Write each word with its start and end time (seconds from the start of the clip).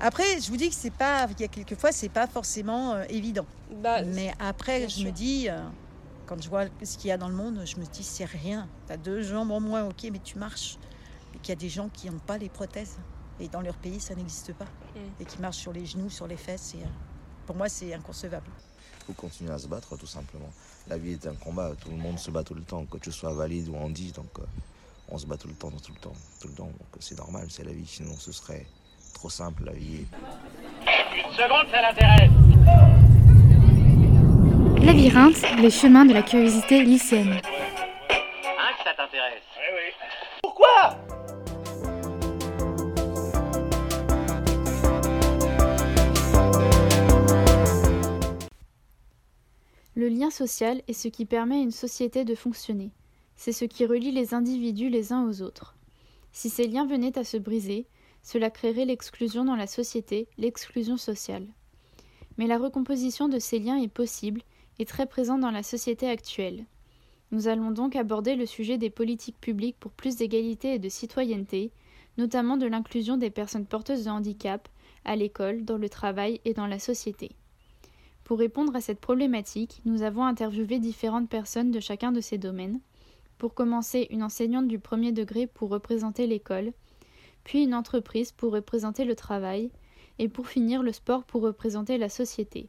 Après, 0.00 0.40
je 0.40 0.48
vous 0.50 0.56
dis 0.56 0.68
que 0.68 0.74
c'est 0.74 0.90
pas, 0.90 1.26
il 1.30 1.40
y 1.40 1.44
a 1.44 1.48
quelques 1.48 1.76
fois, 1.76 1.92
c'est 1.92 2.08
pas 2.08 2.26
forcément 2.26 2.94
euh, 2.94 3.04
évident. 3.08 3.46
Bah, 3.82 4.02
Mais 4.02 4.32
après, 4.38 4.82
je 4.82 4.94
sûr. 4.94 5.06
me 5.06 5.10
dis, 5.10 5.48
euh, 5.48 5.60
quand 6.26 6.40
je 6.40 6.48
vois 6.48 6.66
ce 6.82 6.98
qu'il 6.98 7.08
y 7.08 7.12
a 7.12 7.18
dans 7.18 7.28
le 7.28 7.34
monde, 7.34 7.62
je 7.64 7.76
me 7.76 7.84
dis, 7.86 8.02
c'est 8.02 8.24
rien. 8.24 8.68
Tu 8.86 8.92
as 8.92 8.96
deux 8.96 9.22
jambes 9.22 9.50
en 9.50 9.60
moins, 9.60 9.86
ok, 9.86 10.08
mais 10.12 10.20
tu 10.22 10.38
marches. 10.38 10.78
Et 11.34 11.38
qu'il 11.38 11.50
y 11.50 11.52
a 11.52 11.60
des 11.60 11.68
gens 11.68 11.88
qui 11.88 12.10
n'ont 12.10 12.18
pas 12.18 12.38
les 12.38 12.48
prothèses. 12.48 12.96
Et 13.40 13.48
dans 13.48 13.60
leur 13.60 13.76
pays, 13.76 14.00
ça 14.00 14.14
n'existe 14.14 14.52
pas. 14.54 14.64
Mm. 14.64 15.20
Et 15.20 15.24
qui 15.24 15.40
marchent 15.40 15.58
sur 15.58 15.72
les 15.72 15.86
genoux, 15.86 16.10
sur 16.10 16.26
les 16.26 16.36
fesses. 16.36 16.74
Et, 16.74 16.82
euh, 16.82 16.88
pour 17.46 17.56
moi, 17.56 17.68
c'est 17.68 17.92
inconcevable. 17.94 18.50
Il 19.00 19.06
faut 19.06 19.12
continuer 19.12 19.52
à 19.52 19.58
se 19.58 19.68
battre 19.68 19.96
tout 19.96 20.06
simplement. 20.06 20.50
La 20.88 20.98
vie 20.98 21.12
est 21.12 21.26
un 21.26 21.34
combat, 21.34 21.72
tout 21.80 21.90
le 21.90 21.96
monde 21.96 22.18
se 22.18 22.30
bat 22.30 22.42
tout 22.42 22.54
le 22.54 22.62
temps, 22.62 22.84
que 22.86 22.98
tu 22.98 23.12
sois 23.12 23.32
valide 23.32 23.68
ou 23.68 23.76
handi, 23.76 24.12
donc 24.12 24.30
on 25.08 25.18
se 25.18 25.26
bat 25.26 25.36
tout 25.36 25.48
le 25.48 25.54
temps, 25.54 25.70
tout 25.70 25.92
le 25.92 26.00
temps, 26.00 26.12
tout 26.40 26.48
le 26.48 26.54
temps. 26.54 26.66
Donc 26.66 26.88
c'est 27.00 27.16
normal, 27.16 27.46
c'est 27.50 27.64
la 27.64 27.72
vie, 27.72 27.86
sinon 27.86 28.16
ce 28.16 28.32
serait 28.32 28.66
trop 29.16 29.30
simple 29.30 29.64
la 29.64 29.72
vie. 29.72 30.04
Une 31.16 31.32
seconde, 31.32 31.66
ça 31.70 31.80
l'intéresse. 31.80 32.30
Labyrinthe, 34.84 35.58
les 35.58 35.70
chemins 35.70 36.04
de 36.04 36.12
la 36.12 36.20
curiosité 36.20 36.82
lycéenne. 36.84 37.40
Hein, 38.10 38.72
que 38.76 38.84
ça 38.84 38.92
t'intéresse 38.94 39.42
Oui, 39.56 39.72
oui. 39.74 39.94
Pourquoi? 40.42 40.98
Le 49.94 50.08
lien 50.08 50.30
social 50.30 50.82
est 50.88 50.92
ce 50.92 51.08
qui 51.08 51.24
permet 51.24 51.56
à 51.56 51.62
une 51.62 51.70
société 51.70 52.26
de 52.26 52.34
fonctionner. 52.34 52.90
C'est 53.34 53.52
ce 53.52 53.64
qui 53.64 53.86
relie 53.86 54.12
les 54.12 54.34
individus 54.34 54.90
les 54.90 55.14
uns 55.14 55.26
aux 55.26 55.40
autres. 55.40 55.74
Si 56.32 56.50
ces 56.50 56.66
liens 56.66 56.86
venaient 56.86 57.18
à 57.18 57.24
se 57.24 57.38
briser, 57.38 57.86
cela 58.26 58.50
créerait 58.50 58.86
l'exclusion 58.86 59.44
dans 59.44 59.54
la 59.54 59.68
société, 59.68 60.26
l'exclusion 60.36 60.96
sociale. 60.96 61.46
Mais 62.38 62.48
la 62.48 62.58
recomposition 62.58 63.28
de 63.28 63.38
ces 63.38 63.60
liens 63.60 63.80
est 63.80 63.86
possible 63.86 64.42
et 64.80 64.84
très 64.84 65.06
présente 65.06 65.40
dans 65.40 65.52
la 65.52 65.62
société 65.62 66.10
actuelle. 66.10 66.64
Nous 67.30 67.46
allons 67.46 67.70
donc 67.70 67.94
aborder 67.94 68.34
le 68.34 68.44
sujet 68.44 68.78
des 68.78 68.90
politiques 68.90 69.40
publiques 69.40 69.76
pour 69.78 69.92
plus 69.92 70.16
d'égalité 70.16 70.74
et 70.74 70.80
de 70.80 70.88
citoyenneté, 70.88 71.70
notamment 72.18 72.56
de 72.56 72.66
l'inclusion 72.66 73.16
des 73.16 73.30
personnes 73.30 73.64
porteuses 73.64 74.06
de 74.06 74.10
handicap 74.10 74.68
à 75.04 75.14
l'école, 75.14 75.64
dans 75.64 75.78
le 75.78 75.88
travail 75.88 76.40
et 76.44 76.52
dans 76.52 76.66
la 76.66 76.80
société. 76.80 77.30
Pour 78.24 78.40
répondre 78.40 78.74
à 78.74 78.80
cette 78.80 79.00
problématique, 79.00 79.82
nous 79.84 80.02
avons 80.02 80.24
interviewé 80.24 80.80
différentes 80.80 81.28
personnes 81.28 81.70
de 81.70 81.78
chacun 81.78 82.10
de 82.10 82.20
ces 82.20 82.38
domaines. 82.38 82.80
Pour 83.38 83.54
commencer, 83.54 84.08
une 84.10 84.24
enseignante 84.24 84.66
du 84.66 84.80
premier 84.80 85.12
degré 85.12 85.46
pour 85.46 85.68
représenter 85.68 86.26
l'école, 86.26 86.72
puis 87.46 87.62
une 87.62 87.74
entreprise 87.74 88.32
pour 88.32 88.52
représenter 88.52 89.04
le 89.04 89.14
travail, 89.14 89.70
et 90.18 90.28
pour 90.28 90.48
finir 90.48 90.82
le 90.82 90.90
sport 90.90 91.22
pour 91.22 91.42
représenter 91.42 91.96
la 91.96 92.08
société. 92.08 92.68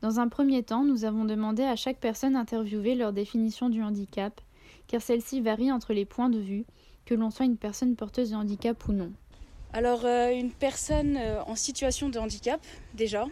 Dans 0.00 0.20
un 0.20 0.28
premier 0.28 0.62
temps, 0.62 0.84
nous 0.84 1.04
avons 1.04 1.26
demandé 1.26 1.64
à 1.64 1.76
chaque 1.76 1.98
personne 1.98 2.34
interviewée 2.34 2.94
leur 2.94 3.12
définition 3.12 3.68
du 3.68 3.82
handicap, 3.82 4.40
car 4.86 5.02
celle-ci 5.02 5.42
varie 5.42 5.70
entre 5.70 5.92
les 5.92 6.06
points 6.06 6.30
de 6.30 6.38
vue, 6.38 6.64
que 7.04 7.14
l'on 7.14 7.30
soit 7.30 7.44
une 7.44 7.58
personne 7.58 7.94
porteuse 7.94 8.30
de 8.30 8.36
handicap 8.36 8.88
ou 8.88 8.92
non. 8.92 9.12
Alors, 9.74 10.06
euh, 10.06 10.30
une 10.30 10.50
personne 10.50 11.18
euh, 11.18 11.42
en 11.42 11.54
situation 11.54 12.08
de 12.08 12.18
handicap, 12.18 12.60
déjà, 12.94 13.26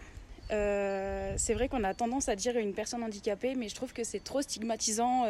euh, 0.51 1.33
c'est 1.37 1.55
vrai 1.55 1.67
qu'on 1.67 1.83
a 1.83 1.95
tendance 1.95 2.29
à 2.29 2.35
dire 2.35 2.55
une 2.57 2.73
personne 2.73 3.03
handicapée, 3.03 3.55
mais 3.55 3.69
je 3.69 3.75
trouve 3.75 3.91
que 3.91 4.03
c'est 4.03 4.23
trop 4.23 4.43
stigmatisant. 4.43 5.25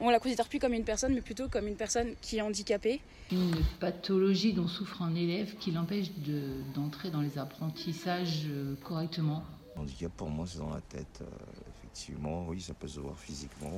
On 0.00 0.10
la 0.10 0.18
considère 0.20 0.48
plus 0.48 0.58
comme 0.58 0.72
une 0.74 0.84
personne, 0.84 1.14
mais 1.14 1.20
plutôt 1.20 1.48
comme 1.48 1.66
une 1.66 1.76
personne 1.76 2.14
qui 2.20 2.36
est 2.38 2.42
handicapée. 2.42 3.00
Une 3.32 3.54
pathologie 3.80 4.52
dont 4.52 4.68
souffre 4.68 5.02
un 5.02 5.14
élève 5.14 5.56
qui 5.56 5.70
l'empêche 5.72 6.10
de- 6.18 6.62
d'entrer 6.74 7.10
dans 7.10 7.20
les 7.20 7.38
apprentissages 7.38 8.44
euh, 8.46 8.74
correctement. 8.84 9.44
Handicap 9.76 10.12
pour 10.16 10.30
moi 10.30 10.46
c'est 10.48 10.58
dans 10.58 10.70
la 10.70 10.80
tête, 10.80 11.20
euh, 11.20 11.26
effectivement, 11.78 12.46
oui 12.48 12.60
ça 12.62 12.72
peut 12.72 12.88
se 12.88 12.98
voir 13.00 13.18
physiquement 13.18 13.72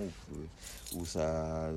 ou, 0.95 1.05
ça 1.05 1.71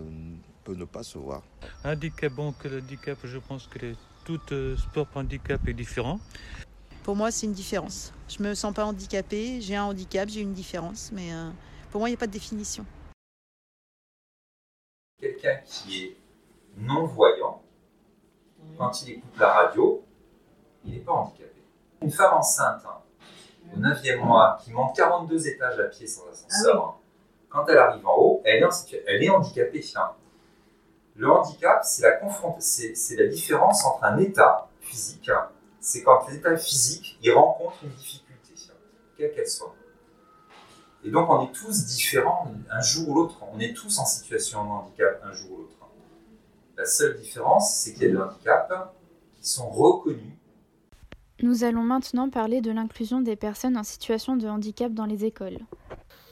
peut 0.64 0.76
ne 0.76 0.86
pas 0.86 1.02
se 1.04 1.18
voir. 1.18 1.42
Handicap, 1.84 2.32
bon, 2.34 2.52
que 2.54 2.68
le 2.68 2.80
handicap, 2.80 3.18
je 3.24 3.38
pense 3.40 3.66
que 3.68 3.80
les- 3.80 3.96
tout 4.26 4.40
euh, 4.52 4.78
sport 4.78 5.08
handicap 5.16 5.68
est 5.68 5.74
différent. 5.74 6.20
Pour 7.04 7.16
moi, 7.16 7.32
c'est 7.32 7.48
une 7.48 7.54
différence. 7.54 8.14
Je 8.30 8.44
me 8.44 8.54
sens 8.54 8.74
pas 8.76 8.86
handicapée, 8.86 9.60
j'ai 9.60 9.76
un 9.76 9.86
handicap, 9.86 10.30
j'ai 10.30 10.42
une 10.42 10.54
différence, 10.54 11.10
mais 11.12 11.34
euh, 11.34 11.50
pour 11.90 12.00
moi, 12.00 12.10
il 12.10 12.12
n'y 12.12 12.16
a 12.16 12.20
pas 12.20 12.28
de 12.28 12.32
définition. 12.32 12.86
Quelqu'un 15.22 15.58
qui 15.66 16.04
est 16.06 16.18
non-voyant, 16.78 17.62
quand 18.78 19.02
il 19.04 19.12
écoute 19.12 19.38
la 19.40 19.54
radio, 19.54 20.04
il 20.84 20.94
n'est 20.94 21.00
pas 21.00 21.14
handicapé. 21.14 21.62
Une 22.02 22.12
femme 22.12 22.34
enceinte, 22.34 22.82
hein, 22.86 22.98
au 23.74 23.80
9e 23.80 24.18
mois, 24.20 24.58
qui 24.64 24.72
monte 24.72 24.96
42 24.96 25.48
étages 25.48 25.80
à 25.80 25.84
pied 25.84 26.08
sans 26.08 26.28
ascenseur, 26.30 26.84
hein, 26.86 26.96
quand 27.50 27.66
elle 27.68 27.78
arrive 27.78 28.06
en 28.08 28.16
haut, 28.18 28.42
elle 28.46 28.62
est, 28.64 28.66
en 28.66 28.70
elle 29.08 29.24
est 29.24 29.30
handicapée. 29.30 29.86
hein. 29.96 30.12
Le 31.16 31.30
handicap, 31.30 31.82
c'est 31.84 32.02
la, 32.04 32.12
confront- 32.18 32.56
c'est 32.60 32.96
c'est 32.96 33.16
la 33.18 33.28
différence 33.28 33.86
entre 33.86 34.04
un 34.06 34.18
état 34.18 34.70
physique, 34.80 35.30
hein, 35.30 35.50
c'est 35.80 36.02
quand 36.04 36.28
l'état 36.30 36.56
physique, 36.58 37.20
il 37.22 37.32
rencontre 37.34 37.76
une 37.84 37.90
difficulté, 37.92 38.54
quelle 39.18 39.34
qu'elle 39.36 39.48
soit. 39.48 39.76
Et 41.04 41.10
donc 41.10 41.30
on 41.30 41.46
est 41.46 41.52
tous 41.52 41.86
différents 41.86 42.52
un 42.70 42.82
jour 42.82 43.10
ou 43.10 43.16
l'autre. 43.16 43.38
On 43.54 43.60
est 43.60 43.74
tous 43.74 44.00
en 44.00 44.06
situation 44.06 44.64
de 44.64 44.70
handicap 44.70 45.22
un 45.24 45.34
jour 45.34 45.52
ou 45.52 45.58
l'autre. 45.58 45.72
La 46.78 46.86
seule 46.86 47.20
différence, 47.20 47.76
c'est 47.76 47.94
qu'il 47.94 48.04
y 48.04 48.06
a 48.06 48.10
des 48.10 48.18
handicaps 48.18 48.74
qui 49.40 49.50
sont 49.50 49.70
reconnus. 49.70 50.34
Nous 51.44 51.64
allons 51.64 51.84
maintenant 51.84 52.30
parler 52.30 52.62
de 52.62 52.72
l'inclusion 52.72 53.22
des 53.22 53.36
personnes 53.36 53.78
en 53.78 53.84
situation 53.84 54.36
de 54.36 54.48
handicap 54.48 54.92
dans 54.92 55.06
les 55.06 55.26
écoles. 55.26 55.60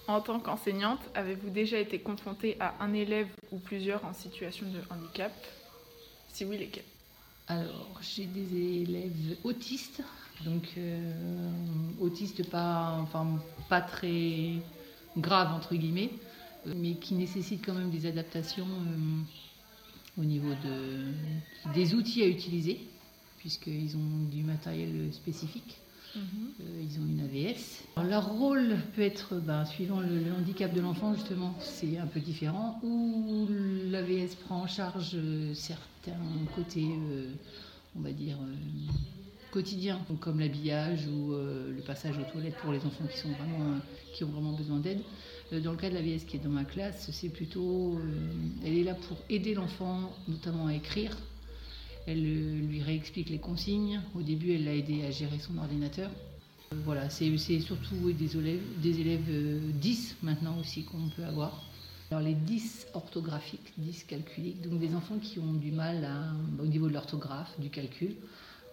En 0.07 0.21
tant 0.21 0.39
qu'enseignante, 0.39 1.01
avez-vous 1.13 1.51
déjà 1.51 1.77
été 1.77 1.99
confrontée 1.99 2.57
à 2.59 2.73
un 2.79 2.93
élève 2.93 3.27
ou 3.51 3.59
plusieurs 3.59 4.03
en 4.05 4.13
situation 4.13 4.65
de 4.65 4.79
handicap? 4.91 5.31
Si 6.29 6.45
oui, 6.45 6.57
lesquels? 6.57 6.88
Alors, 7.49 7.99
j'ai 8.01 8.27
des 8.27 8.81
élèves 8.83 9.35
autistes, 9.43 10.03
donc 10.45 10.67
euh, 10.77 11.11
autistes 11.99 12.47
pas, 12.47 13.07
très 13.87 14.61
graves, 15.17 15.51
entre 15.55 15.73
guillemets, 15.75 16.11
euh, 16.67 16.73
mais 16.77 16.93
qui 16.97 17.15
nécessitent 17.15 17.65
quand 17.65 17.73
même 17.73 17.89
des 17.89 18.05
adaptations 18.05 18.67
euh, 18.67 20.21
au 20.21 20.25
niveau 20.25 20.53
de, 20.53 21.11
des 21.65 21.95
outils 21.95 22.21
à 22.21 22.27
utiliser, 22.27 22.79
puisqu'ils 23.39 23.97
ont 23.97 24.25
du 24.29 24.43
matériel 24.43 25.11
spécifique. 25.11 25.81
Euh, 26.17 26.81
ils 26.81 26.99
ont 26.99 27.05
une 27.05 27.21
AVS. 27.21 27.83
Leur 28.07 28.29
rôle 28.29 28.77
peut 28.95 29.01
être, 29.01 29.35
ben, 29.35 29.65
suivant 29.65 29.99
le, 29.99 30.33
handicap 30.37 30.73
de 30.73 30.81
l'enfant, 30.81 31.13
justement, 31.13 31.55
c'est 31.59 31.97
un 31.97 32.07
peu 32.07 32.19
différent, 32.19 32.79
ou 32.83 33.47
l'AVS 33.89 34.35
prend 34.45 34.61
en 34.61 34.67
charge 34.67 35.11
euh, 35.15 35.53
certains 35.53 36.17
côtés, 36.55 36.87
euh, 36.87 37.31
on 37.95 38.01
va 38.01 38.11
dire, 38.11 38.37
quotidiens, 39.51 39.99
comme 40.19 40.39
l'habillage 40.39 41.07
ou 41.07 41.31
le 41.31 41.81
passage 41.85 42.15
aux 42.19 42.31
toilettes 42.31 42.55
pour 42.57 42.71
les 42.71 42.85
enfants 42.85 43.05
qui, 43.11 43.17
sont 43.17 43.31
vraiment, 43.31 43.79
qui 44.13 44.23
ont 44.23 44.29
vraiment 44.29 44.53
besoin 44.53 44.77
d'aide. 44.77 45.01
Dans 45.51 45.71
le 45.71 45.77
cas 45.77 45.89
de 45.89 45.95
l'AVS 45.95 46.25
qui 46.25 46.37
est 46.37 46.39
dans 46.39 46.49
ma 46.49 46.65
classe, 46.65 47.09
c'est 47.11 47.29
plutôt, 47.29 47.99
elle 48.63 48.77
est 48.77 48.83
là 48.83 48.93
pour 48.93 49.17
aider 49.27 49.55
l'enfant, 49.55 50.11
notamment 50.27 50.67
à 50.67 50.75
écrire, 50.75 51.17
elle 52.09 52.25
euh, 52.25 52.59
lui 52.67 52.81
réexplique 52.81 53.29
les 53.29 53.37
consignes. 53.37 54.01
Au 54.15 54.21
début, 54.21 54.51
elle 54.53 54.65
l'a 54.65 54.73
aidé 54.75 55.05
à 55.05 55.11
gérer 55.11 55.37
son 55.39 55.57
ordinateur. 55.57 56.09
Euh, 56.73 56.75
Voilà, 56.83 57.09
c'est 57.09 57.37
surtout 57.59 58.11
des 58.11 58.37
élèves, 58.37 58.61
des 58.81 58.99
élèves 58.99 59.29
euh, 59.29 59.59
10 59.73 60.17
maintenant 60.23 60.57
aussi 60.59 60.83
qu'on 60.83 61.09
peut 61.15 61.23
avoir. 61.23 61.63
Alors 62.11 62.23
les 62.23 62.33
10 62.33 62.87
orthographiques, 62.95 63.71
10 63.77 64.05
calculiques, 64.05 64.61
donc 64.61 64.79
des 64.79 64.95
enfants 64.95 65.19
qui 65.21 65.37
ont 65.37 65.53
du 65.53 65.71
mal 65.71 66.09
au 66.59 66.65
niveau 66.65 66.87
de 66.87 66.93
l'orthographe, 66.93 67.53
du 67.59 67.69
calcul, 67.69 68.15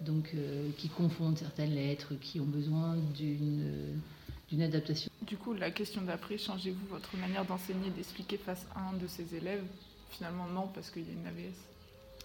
donc 0.00 0.34
qui 0.78 0.88
confondent 0.88 1.36
certaines 1.36 1.74
lettres, 1.74 2.14
qui 2.18 2.40
ont 2.40 2.46
besoin 2.46 2.96
d'une 3.14 4.00
d'une 4.48 4.62
adaptation. 4.62 5.10
Du 5.26 5.36
coup, 5.36 5.52
la 5.52 5.70
question 5.70 6.00
d'après, 6.02 6.38
changez-vous 6.38 6.86
votre 6.88 7.14
manière 7.16 7.44
d'enseigner, 7.44 7.90
d'expliquer 7.90 8.38
face 8.38 8.64
à 8.74 8.88
un 8.88 8.92
de 8.94 9.06
ces 9.06 9.34
élèves? 9.34 9.64
Finalement, 10.10 10.46
non, 10.46 10.68
parce 10.72 10.90
qu'il 10.90 11.02
y 11.02 11.10
a 11.10 11.12
une 11.12 11.26
AVS. 11.26 11.75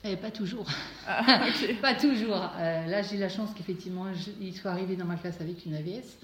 Eh, 0.03 0.15
pas 0.15 0.31
toujours. 0.31 0.68
Ah, 1.07 1.45
pas 1.81 1.95
toujours. 1.95 2.50
Euh, 2.57 2.88
là, 2.88 3.01
j'ai 3.03 3.18
la 3.18 3.30
chance 3.30 3.51
qu'effectivement, 3.56 4.06
il 4.39 4.56
soit 4.56 4.71
arrivé 4.71 4.95
dans 4.95 5.06
ma 5.06 5.15
classe 5.15 5.39
avec 5.42 5.65
une 5.65 5.75
AVS. 5.75 6.18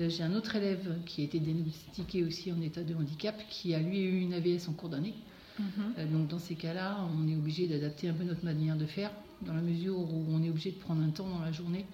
Euh, 0.00 0.08
j'ai 0.08 0.22
un 0.22 0.34
autre 0.34 0.56
élève 0.56 0.98
qui 1.06 1.20
a 1.20 1.24
été 1.24 1.38
diagnostiqué 1.38 2.24
aussi 2.24 2.52
en 2.52 2.60
état 2.60 2.82
de 2.82 2.94
handicap, 2.94 3.36
qui 3.48 3.74
a 3.74 3.78
lui 3.78 4.00
eu 4.00 4.20
une 4.20 4.34
AVS 4.34 4.68
en 4.68 4.72
cours 4.72 4.88
d'année. 4.88 5.14
Mhm. 5.58 5.66
Euh, 5.98 6.06
donc 6.06 6.28
dans 6.28 6.38
ces 6.38 6.54
cas-là, 6.54 6.98
on 7.16 7.28
est 7.28 7.36
obligé 7.36 7.66
d'adapter 7.66 8.08
un 8.08 8.14
peu 8.14 8.24
notre 8.24 8.44
manière 8.44 8.76
de 8.76 8.86
faire, 8.86 9.10
dans 9.42 9.54
la 9.54 9.60
mesure 9.60 9.98
où 9.98 10.24
on 10.30 10.42
est 10.42 10.48
obligé 10.48 10.70
de 10.70 10.78
prendre 10.78 11.02
un 11.02 11.10
temps 11.10 11.28
dans 11.28 11.40
la 11.40 11.52
journée 11.52 11.84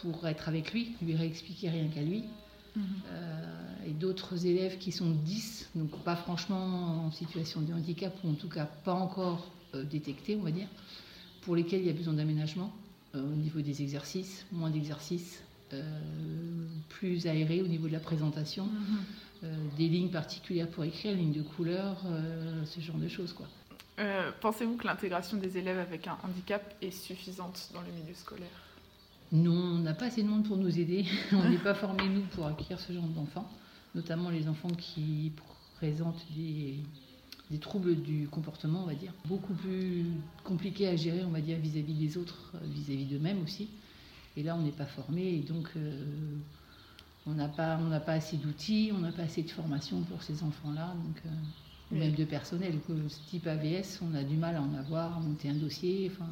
pour 0.00 0.26
être 0.28 0.48
avec 0.48 0.72
lui, 0.72 0.92
lui 1.02 1.16
réexpliquer 1.16 1.70
rien 1.70 1.88
qu'à 1.88 2.02
lui. 2.02 2.24
Mhm. 2.76 2.84
Euh, 3.10 3.86
et 3.86 3.90
d'autres 3.90 4.46
élèves 4.46 4.78
qui 4.78 4.92
sont 4.92 5.10
10, 5.10 5.70
donc 5.74 5.90
pas 6.04 6.16
franchement 6.16 7.06
en 7.06 7.10
situation 7.10 7.60
de 7.60 7.72
handicap, 7.72 8.14
ou 8.22 8.30
en 8.30 8.34
tout 8.34 8.48
cas 8.48 8.66
pas 8.66 8.92
encore 8.92 9.50
détectés, 9.74 10.36
on 10.36 10.42
va 10.42 10.50
dire, 10.50 10.68
pour 11.42 11.56
lesquels 11.56 11.80
il 11.80 11.86
y 11.86 11.90
a 11.90 11.94
besoin 11.94 12.14
d'aménagement. 12.14 12.72
au 13.14 13.18
niveau 13.18 13.60
des 13.60 13.82
exercices, 13.82 14.46
moins 14.52 14.70
d'exercices, 14.70 15.42
plus 16.88 17.26
aérés 17.26 17.62
au 17.62 17.66
niveau 17.66 17.88
de 17.88 17.92
la 17.92 18.00
présentation, 18.00 18.66
mhm. 18.66 19.48
des 19.76 19.88
lignes 19.88 20.10
particulières 20.10 20.68
pour 20.68 20.84
écrire, 20.84 21.14
lignes 21.14 21.32
de 21.32 21.42
couleur, 21.42 22.02
ce 22.64 22.80
genre 22.80 22.96
de 22.96 23.08
choses. 23.08 23.32
quoi. 23.32 23.46
Pensez-vous 24.40 24.76
que 24.76 24.86
l'intégration 24.86 25.36
des 25.38 25.58
élèves 25.58 25.78
avec 25.78 26.06
un 26.06 26.16
handicap 26.22 26.74
est 26.80 26.90
suffisante 26.90 27.70
dans 27.74 27.80
le 27.80 27.88
milieu 27.88 28.14
scolaire 28.14 28.48
Non, 29.32 29.50
on 29.52 29.78
n'a 29.78 29.94
pas 29.94 30.06
assez 30.06 30.22
de 30.22 30.28
monde 30.28 30.46
pour 30.46 30.56
nous 30.56 30.78
aider. 30.78 31.04
on 31.32 31.48
n'est 31.48 31.58
pas 31.58 31.74
formés, 31.74 32.08
nous, 32.08 32.22
pour 32.34 32.46
accueillir 32.46 32.78
ce 32.78 32.92
genre 32.92 33.08
d'enfants, 33.08 33.50
notamment 33.94 34.30
les 34.30 34.48
enfants 34.48 34.70
qui 34.70 35.32
présentent 35.76 36.24
des, 36.36 36.76
des 37.50 37.58
troubles 37.58 37.96
du 38.02 38.28
comportement, 38.28 38.82
on 38.82 38.86
va 38.86 38.94
dire. 38.94 39.12
Beaucoup 39.26 39.54
plus 39.54 40.04
compliqué 40.44 40.88
à 40.88 40.96
gérer, 40.96 41.24
on 41.24 41.30
va 41.30 41.40
dire, 41.40 41.58
vis-à-vis 41.58 41.94
des 41.94 42.16
autres, 42.18 42.52
euh, 42.54 42.58
vis-à-vis 42.64 43.06
d'eux-mêmes 43.06 43.42
aussi. 43.42 43.68
Et 44.36 44.42
là, 44.42 44.54
on 44.56 44.62
n'est 44.62 44.70
pas 44.70 44.86
formé 44.86 45.34
et 45.34 45.40
donc 45.40 45.68
euh, 45.76 46.36
on 47.26 47.32
n'a 47.32 47.48
pas, 47.48 47.78
on 47.80 47.88
pas 48.00 48.12
assez 48.12 48.36
d'outils, 48.36 48.90
on 48.94 48.98
n'a 48.98 49.12
pas 49.12 49.22
assez 49.22 49.42
de 49.42 49.50
formation 49.50 50.00
pour 50.02 50.22
ces 50.22 50.42
enfants-là, 50.42 50.94
donc 51.04 51.22
euh, 51.26 51.96
même 51.98 52.14
de 52.14 52.24
personnel. 52.24 52.74
Ce 53.08 53.30
type 53.30 53.46
AVS, 53.46 54.00
on 54.02 54.14
a 54.14 54.22
du 54.22 54.36
mal 54.36 54.56
à 54.56 54.62
en 54.62 54.74
avoir, 54.74 55.16
à 55.16 55.20
monter 55.20 55.48
un 55.48 55.54
dossier. 55.54 56.10
Enfin, 56.12 56.30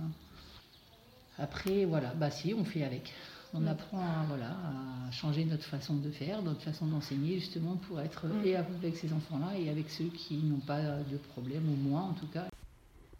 après, 1.38 1.84
voilà, 1.84 2.14
bah 2.14 2.30
si, 2.30 2.54
on 2.54 2.64
fait 2.64 2.84
avec 2.84 3.12
on 3.56 3.60
mm. 3.60 3.68
apprend 3.68 3.98
à, 3.98 4.24
voilà, 4.28 4.50
à 4.50 5.10
changer 5.10 5.44
notre 5.44 5.64
façon 5.64 5.94
de 5.94 6.10
faire, 6.10 6.42
notre 6.42 6.62
façon 6.62 6.86
d'enseigner, 6.86 7.38
justement 7.38 7.76
pour 7.88 8.00
être 8.00 8.26
mm. 8.26 8.44
et 8.44 8.56
avec 8.56 8.96
ces 8.96 9.12
enfants-là 9.12 9.58
et 9.58 9.70
avec 9.70 9.90
ceux 9.90 10.06
qui 10.06 10.36
n'ont 10.36 10.60
pas 10.60 10.80
de 10.80 11.16
problème, 11.16 11.64
ou 11.68 11.88
moins 11.88 12.02
en 12.02 12.12
tout 12.12 12.26
cas. 12.26 12.46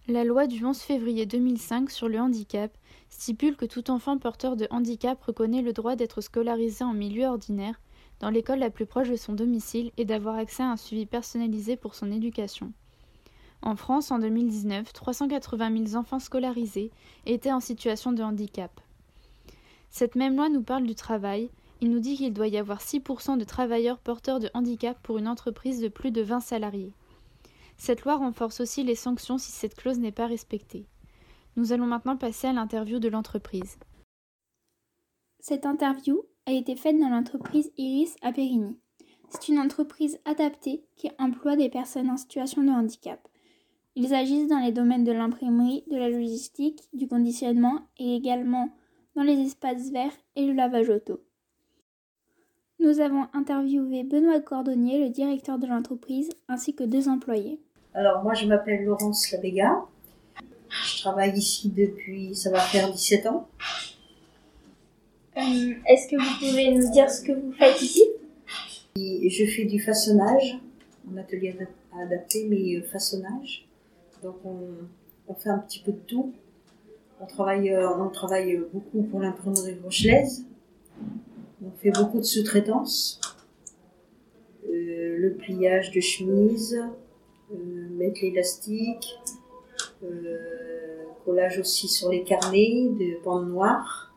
La 0.09 0.23
loi 0.23 0.47
du 0.47 0.65
11 0.65 0.79
février 0.79 1.27
2005 1.27 1.91
sur 1.91 2.09
le 2.09 2.21
handicap 2.21 2.71
stipule 3.09 3.57
que 3.57 3.67
tout 3.67 3.91
enfant 3.91 4.19
porteur 4.19 4.57
de 4.57 4.69
handicap 4.71 5.21
reconnaît 5.23 5.63
le 5.63 5.73
droit 5.73 5.97
d'être 5.97 6.21
scolarisé 6.21 6.85
en 6.85 6.93
milieu 6.93 7.27
ordinaire, 7.27 7.81
dans 8.21 8.31
l'école 8.31 8.61
la 8.61 8.71
plus 8.71 8.87
proche 8.87 9.09
de 9.09 9.17
son 9.17 9.33
domicile 9.33 9.91
et 9.97 10.05
d'avoir 10.05 10.37
accès 10.37 10.63
à 10.63 10.71
un 10.71 10.77
suivi 10.77 11.07
personnalisé 11.07 11.77
pour 11.77 11.95
son 11.95 12.13
éducation. 12.13 12.73
En 13.63 13.75
France, 13.75 14.11
en 14.11 14.19
2019, 14.19 14.93
380 14.93 15.87
000 15.87 15.97
enfants 15.97 16.21
scolarisés 16.21 16.93
étaient 17.25 17.53
en 17.53 17.61
situation 17.61 18.13
de 18.13 18.23
handicap. 18.23 18.81
Cette 19.99 20.15
même 20.15 20.37
loi 20.37 20.51
nous 20.51 20.63
parle 20.63 20.85
du 20.85 20.95
travail. 20.95 21.49
Il 21.81 21.91
nous 21.91 22.01
dit 22.01 22.19
qu'il 22.19 22.35
doit 22.35 22.49
y 22.49 22.59
avoir 22.59 22.83
6% 22.83 23.39
de 23.39 23.45
travailleurs 23.45 23.99
porteurs 23.99 24.41
de 24.41 24.51
handicap 24.53 24.99
pour 25.03 25.17
une 25.17 25.27
entreprise 25.27 25.81
de 25.81 25.89
plus 25.89 26.11
de 26.11 26.21
20 26.21 26.41
salariés. 26.41 26.93
Cette 27.79 28.03
loi 28.03 28.17
renforce 28.17 28.61
aussi 28.61 28.85
les 28.85 28.95
sanctions 28.95 29.39
si 29.39 29.53
cette 29.53 29.75
clause 29.75 29.99
n'est 29.99 30.13
pas 30.13 30.27
respectée. 30.27 30.85
Nous 31.57 31.73
allons 31.73 31.87
maintenant 31.87 32.19
passer 32.19 32.47
à 32.47 32.53
l'interview 32.53 32.99
de 32.99 33.09
l'entreprise. 33.09 33.79
Cette 35.41 35.65
interview 35.65 36.21
a 36.45 36.53
été 36.53 36.77
faite 36.77 37.01
dans 37.01 37.09
l'entreprise 37.09 37.73
Iris 37.79 38.17
à 38.21 38.33
Périgny. 38.33 38.77
C'est 39.31 39.49
une 39.49 39.59
entreprise 39.59 40.19
adaptée 40.27 40.85
qui 40.97 41.09
emploie 41.19 41.57
des 41.57 41.71
personnes 41.71 42.11
en 42.11 42.19
situation 42.19 42.63
de 42.63 42.71
handicap. 42.71 43.27
Ils 43.95 44.13
agissent 44.13 44.49
dans 44.49 44.61
les 44.61 44.73
domaines 44.73 45.05
de 45.05 45.13
l'imprimerie, 45.13 45.85
de 45.91 45.97
la 45.97 46.11
logistique, 46.11 46.83
du 46.93 47.09
conditionnement 47.09 47.89
et 47.97 48.15
également 48.15 48.76
dans 49.17 49.23
les 49.23 49.41
espaces 49.41 49.91
verts 49.91 50.17
et 50.37 50.47
le 50.47 50.53
lavage 50.53 50.91
auto. 50.91 51.21
Nous 52.79 53.01
avons 53.01 53.27
interviewé 53.33 54.05
Benoît 54.05 54.41
Cordonnier, 54.41 55.03
le 55.03 55.09
directeur 55.09 55.59
de 55.59 55.67
l'entreprise, 55.67 56.29
ainsi 56.49 56.75
que 56.75 56.85
deux 56.85 57.09
employés. 57.09 57.59
Alors 57.95 58.23
moi 58.23 58.35
je 58.35 58.47
m'appelle 58.47 58.85
Laurence 58.85 59.33
Labéga. 59.33 59.83
Je 60.69 61.01
travaille 61.01 61.37
ici 61.37 61.71
depuis, 61.71 62.35
ça 62.35 62.51
va 62.51 62.61
faire 62.61 62.93
17 62.93 63.27
ans. 63.27 63.49
Euh, 65.39 65.41
est-ce 65.87 66.09
que 66.09 66.17
vous 66.17 66.39
pouvez 66.39 66.75
nous 66.75 66.91
dire 66.91 67.11
ce 67.11 67.23
que 67.23 67.33
vous 67.33 67.53
faites 67.53 67.81
ici? 67.81 68.05
Je 68.97 69.47
fais 69.47 69.65
du 69.65 69.81
façonnage, 69.81 70.59
en 71.11 71.17
atelier 71.17 71.57
adapté, 71.99 72.47
mais 72.49 72.77
euh, 72.77 72.83
façonnage. 72.83 73.67
Donc 74.23 74.37
on, 74.45 74.59
on 75.29 75.35
fait 75.35 75.51
un 75.51 75.59
petit 75.59 75.81
peu 75.81 75.93
de 75.93 75.99
tout. 75.99 76.35
On 77.19 77.27
travaille, 77.27 77.71
euh, 77.71 77.89
on 77.97 78.11
travaille 78.11 78.63
beaucoup 78.73 79.03
pour 79.03 79.21
l'imprimerie 79.21 79.79
Rochelaise. 79.83 80.45
On 81.65 81.71
fait 81.79 81.91
beaucoup 81.91 82.19
de 82.19 82.25
sous-traitance. 82.25 83.21
Euh, 84.69 85.17
le 85.17 85.35
pliage 85.35 85.93
de 85.93 86.01
chemise, 86.01 86.79
euh, 87.53 87.89
mettre 87.91 88.21
l'élastique, 88.23 89.19
collage 91.25 91.59
aussi 91.59 91.89
sur 91.89 92.11
les 92.11 92.23
carnets 92.23 92.89
de 92.91 93.25
bandes 93.25 93.49
noires. 93.49 94.15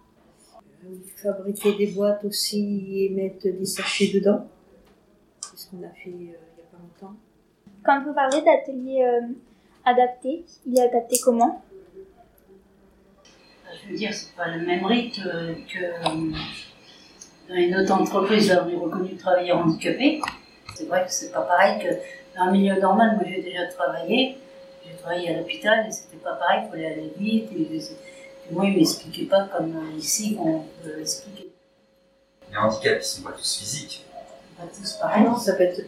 fabriquer 1.15 1.75
des 1.75 1.87
boîtes 1.87 2.23
aussi 2.23 3.05
et 3.05 3.09
mettre 3.09 3.47
des 3.47 3.65
sachets 3.65 4.11
dedans. 4.13 4.47
C'est 5.41 5.57
ce 5.57 5.69
qu'on 5.69 5.83
a 5.83 5.89
fait 5.89 6.09
il 6.09 6.17
n'y 6.17 6.29
a 6.31 6.35
pas 6.71 6.77
longtemps. 6.77 7.15
Quand 7.83 8.03
vous 8.03 8.13
parlez 8.13 8.41
d'atelier 8.41 9.03
adapté, 9.85 10.45
il 10.67 10.77
est 10.77 10.81
adapté 10.81 11.17
comment? 11.23 11.63
Je 13.73 13.91
veux 13.91 13.97
dire, 13.97 14.13
c'est 14.13 14.35
pas 14.35 14.47
le 14.47 14.65
même 14.65 14.85
rythme 14.85 15.23
que 15.71 15.79
euh, 15.79 16.31
dans 17.49 17.55
une 17.55 17.75
autre 17.75 17.93
entreprise, 17.93 18.49
là, 18.49 18.65
on 18.65 18.69
est 18.69 18.75
reconnu 18.75 19.15
travailleur 19.15 19.57
handicapé. 19.59 20.21
C'est 20.75 20.85
vrai 20.85 21.05
que 21.05 21.11
c'est 21.11 21.31
pas 21.31 21.41
pareil 21.41 21.79
que 21.79 21.89
dans 22.37 22.45
un 22.45 22.51
milieu 22.51 22.79
normal. 22.79 23.15
Moi, 23.15 23.25
j'ai 23.27 23.41
déjà 23.41 23.65
travaillé. 23.67 24.37
J'ai 24.85 24.95
travaillé 24.97 25.29
à 25.29 25.37
l'hôpital 25.37 25.87
et 25.87 25.91
c'était 25.91 26.17
pas 26.17 26.33
pareil, 26.33 26.63
il 26.65 26.69
fallait 26.69 26.85
aller 26.85 27.13
vite. 27.17 27.49
Et, 27.51 27.81
moi, 28.51 28.65
ils 28.65 28.77
m'expliquaient 28.77 29.25
pas 29.25 29.47
comme 29.55 29.75
euh, 29.75 29.97
ici 29.97 30.35
on 30.39 30.63
peut 30.83 30.95
l'expliquer. 30.97 31.49
Les 32.51 32.57
handicaps, 32.57 33.05
ils 33.05 33.17
sont 33.17 33.21
pas 33.21 33.35
tous 33.35 33.59
physiques. 33.59 34.05
Pas 34.57 34.63
tous 34.75 34.93
pareil. 34.93 35.23
Non, 35.23 35.37
ça 35.37 35.53
peut 35.53 35.63
être 35.63 35.81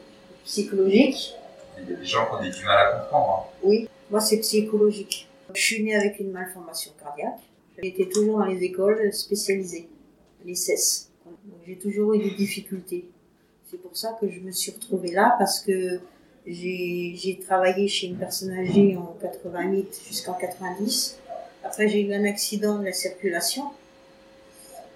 psychologique. 0.45 1.34
Il 1.77 1.89
y 1.89 1.94
a 1.94 1.98
des 1.98 2.06
gens 2.06 2.27
qui 2.27 2.34
ont 2.36 2.50
du 2.51 2.66
mal 2.66 2.77
à 2.77 3.00
comprendre. 3.00 3.48
Hein. 3.48 3.57
Oui, 3.63 3.89
moi, 4.12 4.19
c'est 4.19 4.39
psychologique. 4.39 5.27
Je 5.56 5.62
suis 5.62 5.84
née 5.84 5.95
avec 5.95 6.19
une 6.19 6.31
malformation 6.31 6.92
cardiaque. 7.01 7.39
J'étais 7.82 8.08
toujours 8.08 8.40
dans 8.40 8.46
les 8.46 8.64
écoles 8.64 9.14
spécialisées, 9.14 9.88
les 10.46 10.56
CES. 10.56 11.10
J'ai 11.66 11.78
toujours 11.78 12.14
eu 12.14 12.20
des 12.20 12.32
difficultés. 12.32 13.06
C'est 13.70 13.82
pour 13.82 13.96
ça 13.96 14.18
que 14.20 14.30
je 14.30 14.40
me 14.40 14.52
suis 14.52 14.72
retrouvée 14.72 15.12
là 15.12 15.36
parce 15.40 15.60
que 15.62 16.00
j'ai 16.46 17.40
travaillé 17.46 17.88
chez 17.88 18.08
une 18.08 18.18
personne 18.18 18.52
âgée 18.52 18.98
en 18.98 19.16
88 19.22 20.02
jusqu'en 20.08 20.34
90. 20.34 21.20
Après, 21.64 21.88
j'ai 21.88 22.02
eu 22.02 22.14
un 22.14 22.26
accident 22.26 22.80
de 22.80 22.86
la 22.86 22.94
circulation. 22.94 23.66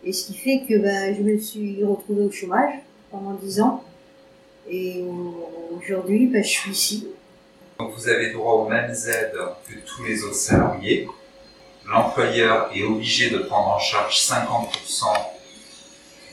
Et 0.04 0.12
ce 0.12 0.27
qui 0.27 0.36
fait 0.36 0.63
que 0.68 0.77
ben, 0.77 1.16
je 1.16 1.22
me 1.22 1.38
suis 1.38 1.83
retrouvée 1.83 2.25
au 2.25 2.32
chômage 2.32 2.75
pendant 3.10 3.34
10 3.34 3.62
ans. 3.62 3.84
Et 4.70 5.03
aujourd'hui, 5.75 6.27
ben, 6.27 6.44
je 6.44 6.50
suis 6.50 6.72
ici. 6.72 7.08
Vous 7.79 8.08
avez 8.08 8.32
droit 8.32 8.53
aux 8.53 8.70
mêmes 8.70 8.91
aides 8.91 9.38
que 9.67 9.74
tous 9.86 10.03
les 10.03 10.24
autres 10.24 10.36
salariés 10.36 11.08
l'employeur 11.88 12.70
est 12.74 12.84
obligé 12.84 13.30
de 13.30 13.39
prendre 13.39 13.70
en 13.70 13.80
charge 13.80 14.18
50% 14.18 15.04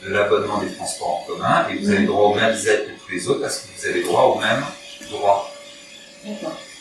de 0.05 0.11
l'abonnement 0.11 0.59
des 0.59 0.75
transports 0.75 1.21
en 1.21 1.25
commun 1.25 1.69
et 1.69 1.77
vous 1.77 1.91
avez 1.91 2.07
droit 2.07 2.29
aux 2.29 2.35
mêmes 2.35 2.57
aides 2.57 2.87
que 2.87 3.05
tous 3.05 3.13
les 3.13 3.29
autres 3.29 3.41
parce 3.43 3.59
que 3.61 3.69
vous 3.77 3.87
avez 3.87 4.03
droit 4.03 4.23
aux 4.23 4.39
mêmes 4.39 4.65
droits. 5.11 5.49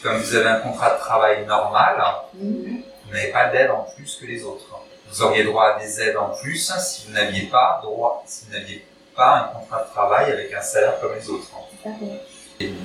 Comme 0.01 0.17
vous 0.17 0.35
avez 0.35 0.49
un 0.49 0.59
contrat 0.59 0.95
de 0.95 0.99
travail 0.99 1.45
normal, 1.45 2.01
vous 2.33 2.73
n'avez 3.11 3.31
pas 3.31 3.49
d'aide 3.49 3.69
en 3.71 3.85
plus 3.95 4.17
que 4.19 4.25
les 4.25 4.43
autres. 4.43 4.65
Vous 5.09 5.21
auriez 5.21 5.43
droit 5.43 5.75
à 5.75 5.79
des 5.79 6.01
aides 6.01 6.17
en 6.17 6.29
plus 6.29 6.71
si 6.79 7.05
vous 7.07 7.13
n'aviez 7.13 7.47
pas 7.47 7.79
droit, 7.83 8.23
si 8.25 8.45
vous 8.45 8.53
n'aviez 8.53 8.85
pas 9.15 9.35
un 9.39 9.59
contrat 9.59 9.83
de 9.83 9.89
travail 9.89 10.31
avec 10.31 10.53
un 10.53 10.61
salaire 10.61 10.99
comme 11.01 11.13
les 11.13 11.29
autres. 11.29 11.51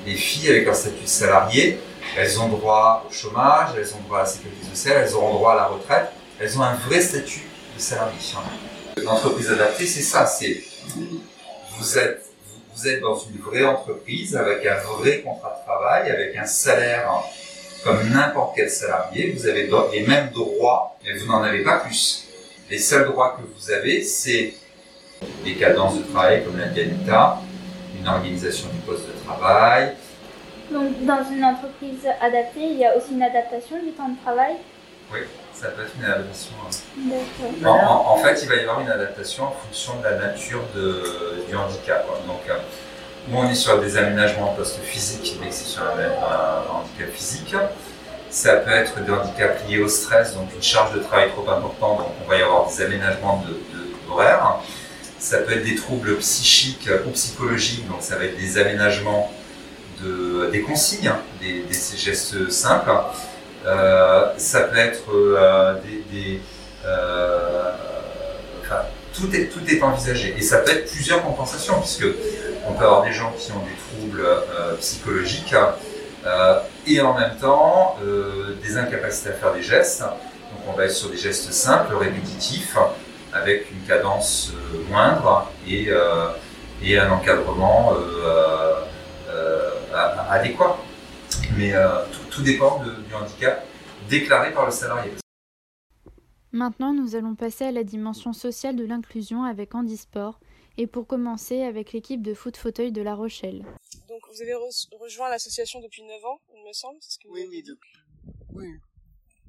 Les 0.07 0.15
filles 0.15 0.51
avec 0.51 0.69
un 0.69 0.75
statut 0.75 1.07
salarié, 1.07 1.79
elles 2.17 2.41
ont 2.41 2.49
droit 2.49 3.07
au 3.09 3.13
chômage, 3.13 3.71
elles 3.77 3.95
ont 3.95 4.01
droit 4.07 4.19
à 4.19 4.23
la 4.23 4.29
sécurité 4.29 4.67
sociale, 4.69 5.05
elles 5.05 5.15
auront 5.15 5.35
droit 5.35 5.53
à 5.53 5.57
la 5.57 5.67
retraite, 5.67 6.07
elles 6.41 6.59
ont 6.59 6.63
un 6.63 6.75
vrai 6.75 7.01
statut 7.01 7.43
de 7.75 7.81
salarié. 7.81 8.17
L'entreprise 9.03 9.51
adaptée, 9.51 9.87
c'est 9.87 10.03
ça, 10.03 10.27
c'est 10.27 10.63
vous 11.79 11.99
êtes, 11.99 12.23
vous 12.75 12.89
êtes 12.89 13.01
dans 13.01 13.19
une 13.19 13.39
vraie 13.41 13.65
entreprise 13.65 14.37
avec 14.37 14.65
un 14.67 14.77
vrai 14.77 15.21
contrat 15.21 15.59
de 15.61 15.65
travail, 15.67 16.11
avec 16.11 16.37
un 16.37 16.47
salaire 16.47 17.11
comme 17.85 18.11
n'importe 18.11 18.57
quel 18.57 18.71
salarié, 18.71 19.31
vous 19.31 19.47
avez 19.47 19.71
les 19.93 20.07
mêmes 20.07 20.31
droits, 20.31 20.99
mais 21.05 21.17
vous 21.17 21.27
n'en 21.27 21.43
avez 21.43 21.63
pas 21.63 21.79
plus. 21.79 22.27
Les 22.69 22.79
seuls 22.79 23.05
droits 23.05 23.37
que 23.37 23.43
vous 23.43 23.71
avez, 23.71 24.03
c'est 24.03 24.55
des 25.45 25.55
cadences 25.55 25.99
de 25.99 26.03
travail 26.03 26.45
comme 26.45 26.59
l'a 26.59 26.67
une 28.07 28.13
organisation 28.13 28.69
du 28.69 28.79
poste 28.81 29.07
de 29.09 29.25
travail, 29.25 29.95
donc, 30.71 31.05
dans 31.05 31.23
une 31.31 31.45
entreprise 31.45 32.07
adaptée, 32.21 32.63
il 32.63 32.79
y 32.79 32.85
a 32.85 32.97
aussi 32.97 33.13
une 33.13 33.23
adaptation 33.23 33.77
du 33.83 33.93
temps 33.93 34.09
de 34.09 34.21
travail 34.25 34.55
Oui, 35.13 35.21
ça 35.53 35.69
peut 35.69 35.83
être 35.83 35.93
une 35.97 36.05
adaptation. 36.05 36.55
Hein. 36.65 37.69
En, 37.69 38.13
en, 38.13 38.17
fait, 38.17 38.43
il 38.43 38.49
va 38.49 38.57
y 38.57 38.61
avoir 38.61 38.81
une 38.81 38.91
adaptation 38.91 39.45
en 39.45 39.53
fonction 39.53 39.93
de 40.01 40.05
la 40.05 40.17
nature 40.17 40.63
de, 40.75 41.45
du 41.49 41.55
handicap. 41.55 42.05
Donc, 42.27 42.41
euh, 42.49 42.55
nous, 43.29 43.39
on 43.39 43.49
est 43.49 43.55
sur 43.55 43.81
des 43.81 43.97
aménagements 43.97 44.53
de 44.53 44.57
poste 44.57 44.81
physique, 44.81 45.39
mais 45.41 45.53
c'est 45.53 45.67
sur 45.67 45.83
un, 45.83 46.75
handicap 46.75 47.11
physique. 47.15 47.55
Ça 48.29 48.57
peut 48.57 48.73
être 48.73 49.01
des 49.01 49.13
handicaps 49.13 49.69
liés 49.69 49.79
au 49.79 49.89
stress, 49.89 50.35
donc 50.35 50.53
une 50.53 50.63
charge 50.63 50.95
de 50.95 50.99
travail 50.99 51.31
trop 51.31 51.49
importante, 51.49 51.99
donc 51.99 52.09
on 52.25 52.29
va 52.29 52.37
y 52.37 52.43
avoir 52.43 52.67
des 52.67 52.83
aménagements 52.83 53.43
de, 53.47 53.57
d'horaire. 54.09 54.59
Ça 55.27 55.39
peut 55.39 55.55
être 55.55 55.65
des 55.65 55.75
troubles 55.75 56.15
psychiques 56.19 56.89
ou 57.05 57.11
psychologiques, 57.11 57.89
donc 57.89 58.01
ça 58.01 58.15
va 58.15 58.27
être 58.27 58.37
des 58.37 58.59
aménagements 58.59 59.33
de, 60.01 60.49
des 60.53 60.61
consignes, 60.61 61.11
des, 61.41 61.65
gestes 61.97 62.49
simples. 62.49 62.93
Euh, 63.67 64.29
ça 64.37 64.61
peut 64.61 64.79
être 64.79 65.11
euh, 65.13 65.75
des, 66.13 66.41
euh, 66.85 67.73
enfin, 68.63 68.83
tout 69.13 69.35
est, 69.35 69.47
tout 69.47 69.69
est 69.69 69.83
envisagé. 69.83 70.33
Et 70.39 70.43
ça 70.43 70.59
peut 70.59 70.71
être 70.71 70.89
plusieurs 70.89 71.25
compensations, 71.25 71.81
puisque 71.81 72.07
on 72.69 72.75
peut 72.75 72.85
avoir 72.85 73.03
des 73.03 73.13
gens 73.13 73.35
qui 73.37 73.51
ont 73.51 73.65
des 73.65 73.99
troubles 73.99 74.25
psychologiques 74.79 75.57
et 76.87 77.01
en 77.01 77.15
même 77.15 77.37
temps 77.41 77.97
des 78.63 78.77
incapacités 78.79 79.31
à 79.31 79.33
faire 79.33 79.53
des 79.53 79.63
gestes. 79.63 80.03
Donc 80.03 80.61
on 80.69 80.73
va 80.75 80.85
être 80.85 80.95
sur 80.95 81.11
des 81.11 81.17
gestes 81.17 81.53
simples, 81.53 81.97
répétitifs, 81.97 82.77
avec 83.41 83.71
une 83.71 83.87
cadence 83.87 84.53
moindre 84.89 85.51
et, 85.67 85.89
et 86.83 86.99
un 86.99 87.11
encadrement 87.11 87.95
adéquat. 90.29 90.79
Mais 91.57 91.73
tout, 92.31 92.43
dépend 92.43 92.83
du 92.83 93.15
handicap 93.15 93.67
déclaré 94.09 94.53
par 94.53 94.67
le 94.67 94.73
salarié. 94.73 95.13
Maintenant, 96.53 96.95
nous 96.95 97.15
allons 97.15 97.35
passer 97.35 97.65
à 97.65 97.73
la 97.73 97.85
dimension 97.85 98.33
sociale 98.33 98.77
de 98.77 98.85
l'inclusion 98.85 99.45
avec 99.45 99.75
Handisport 99.75 100.41
et 100.79 100.87
pour 100.87 101.07
commencer 101.07 101.63
avec 101.63 101.93
l'équipe 101.93 102.23
de 102.23 102.35
foot 102.35 102.57
fauteuil 102.57 102.93
de 102.93 103.03
La 103.03 103.15
Rochelle. 103.15 103.65
Donc 104.09 104.23
vous 104.31 104.43
avez 104.43 104.55
rejoint 104.99 105.29
l'association 105.29 105.81
depuis 105.81 106.03
9 106.03 106.25
ans, 106.25 106.41
il 106.55 106.65
me 106.67 106.73
semble, 106.73 106.99
ce 107.01 107.19
que 107.19 107.29
Oui, 107.29 107.47
oui, 107.49 107.63
depuis. 107.63 107.93
Oui, 108.55 108.69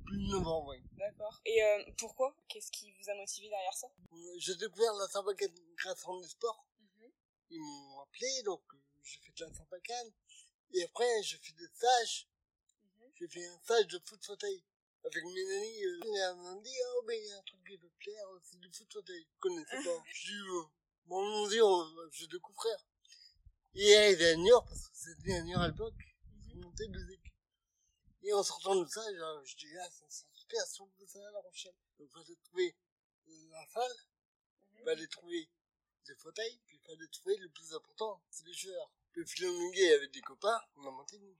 plus 0.08 0.18
de 0.18 0.32
9 0.32 0.48
ans, 0.48 0.66
oui. 0.70 0.78
D'accord. 0.98 1.42
Et 1.46 1.62
euh, 1.62 1.84
pourquoi? 1.98 2.36
Qu'est-ce 2.48 2.72
qui 2.72 2.92
vous 2.92 3.10
a 3.10 3.16
motivé 3.16 3.50
derrière 3.50 3.74
ça? 3.74 3.88
Euh, 4.14 4.36
J'ai 4.40 4.56
découvert 4.56 4.94
la 4.94 5.08
Sarbacane 5.08 5.54
grâce 5.76 6.04
à 6.04 6.10
Handisport. 6.10 6.66
Mhm. 6.80 7.12
Ils 7.52 7.60
m'ont 7.60 8.02
appelé, 8.02 8.44
donc 8.44 8.62
euh, 8.74 8.78
j'ai 9.04 9.20
fait 9.20 9.32
de 9.36 9.46
la 9.46 9.54
Sarbacane. 9.54 10.12
Et 10.74 10.84
après, 10.84 11.24
j'ai 11.24 11.38
fait 11.38 11.54
des 11.54 11.68
stages 11.68 12.28
j'ai 13.20 13.28
fait 13.28 13.46
un 13.48 13.58
stage 13.64 13.88
de 13.88 14.00
foot 14.06 14.24
fauteuil 14.24 14.64
avec 15.04 15.24
mes 15.24 15.56
amis. 15.58 15.86
Euh, 15.86 16.00
ils 16.04 16.36
m'ont 16.38 16.62
dit, 16.62 16.76
oh, 16.96 17.04
ben, 17.08 17.18
il 17.20 17.28
y 17.28 17.32
a 17.32 17.38
un 17.38 17.42
truc 17.42 17.60
qui 17.68 17.78
peut 17.78 17.90
plaire, 18.00 18.28
c'est 18.44 18.60
du 18.60 18.70
foot 18.72 18.94
fauteuil. 18.94 19.28
Je 19.34 19.40
connaissais 19.40 19.84
pas? 19.84 20.04
Je 20.14 20.32
dis, 20.32 20.38
euh, 20.38 20.64
bon, 21.08 21.24
on 21.24 21.48
dit, 21.48 21.60
oh, 21.62 21.86
je 22.12 22.26
découvrir. 22.26 22.78
Et 23.74 23.90
elle 23.90 24.14
était 24.14 24.32
à 24.32 24.36
New 24.36 24.46
York, 24.46 24.68
parce 24.68 24.88
que 24.90 24.96
c'était 24.96 25.42
New 25.42 25.52
York 25.52 25.64
à 25.64 25.68
l'époque. 25.68 26.16
Ils 26.50 26.60
montaient 26.60 26.88
deux 26.88 27.10
équipes. 27.12 27.27
Et 28.28 28.34
en 28.34 28.44
sortant 28.44 28.76
de 28.76 28.86
ça, 28.90 29.02
je 29.46 29.56
dis, 29.56 29.78
ah, 29.78 29.90
ça 29.90 30.06
sent 30.10 30.26
super, 30.34 30.62
si 30.68 30.82
on 30.82 30.88
peut 30.88 31.08
ça 31.08 31.26
à 31.26 31.32
La 31.32 31.40
Rochelle. 31.40 31.74
Donc, 31.98 32.10
il 32.10 32.14
fallait 32.14 32.36
trouver 32.44 32.76
la 33.52 33.66
salle, 33.68 33.98
il 34.74 34.84
fallait 34.84 35.08
trouver 35.08 35.50
des 36.06 36.16
fauteuils, 36.16 36.60
puis 36.66 36.76
il 36.76 36.86
fallait 36.86 37.08
trouver 37.08 37.38
le 37.38 37.48
plus 37.48 37.74
important, 37.74 38.22
c'est 38.30 38.46
les 38.46 38.54
joueurs. 38.54 38.92
Le 39.14 39.26
filet 39.26 39.50
Minguet 39.50 39.94
avec 39.94 40.12
des 40.12 40.20
copains, 40.20 40.60
on 40.76 40.88
a 40.88 40.92
monté 40.92 41.16
une 41.16 41.36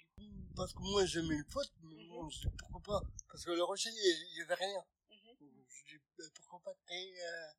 parce 0.56 0.72
que 0.72 0.80
moi 0.80 1.06
j'aimais 1.06 1.36
le 1.36 1.44
foot, 1.44 1.70
mais 1.84 2.06
bon, 2.08 2.30
je 2.30 2.40
dis 2.40 2.56
pourquoi 2.58 2.82
pas, 2.82 3.02
parce 3.28 3.44
que 3.44 3.52
le 3.52 3.64
Rochelle, 3.64 3.94
il 3.94 4.34
n'y 4.36 4.42
avait 4.44 4.54
rien. 4.56 4.86
Mhm. 5.10 5.66
Je 5.68 5.98
dis 5.98 6.02
ben, 6.18 6.30
pourquoi 6.36 6.60
pas 6.62 6.74
créer 6.86 7.22
euh, 7.22 7.52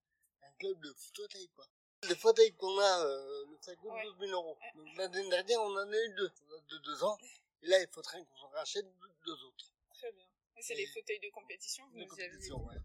un 0.42 0.52
club 0.58 0.80
de 0.80 0.92
fauteuil, 0.94 1.48
quoi. 1.54 1.66
Les 2.08 2.16
fauteuils 2.16 2.54
qu'on 2.54 2.78
a, 2.78 3.04
euh, 3.04 3.44
ça 3.60 3.76
coûte 3.76 3.92
12 4.04 4.18
000 4.20 4.32
euros. 4.32 4.56
Donc 4.74 4.96
l'année 4.96 5.28
dernière, 5.28 5.60
on 5.60 5.76
en 5.76 5.92
a 5.92 5.96
eu 5.96 6.14
deux, 6.14 6.32
de 6.70 6.78
deux 6.78 7.04
ans, 7.04 7.18
et 7.62 7.66
là 7.68 7.80
il 7.80 7.88
faudrait 7.88 8.24
qu'on 8.24 8.46
en 8.46 8.48
rachète 8.50 8.86
deux 9.24 9.44
autres. 9.44 9.72
Très 9.94 10.12
bien. 10.12 10.24
Et 10.56 10.62
c'est 10.62 10.74
les 10.74 10.86
fauteuils 10.86 11.20
de 11.20 11.30
compétition, 11.30 11.84
vous 11.92 12.00
de 12.00 12.04
compétition, 12.04 12.64
ouais. 12.66 12.76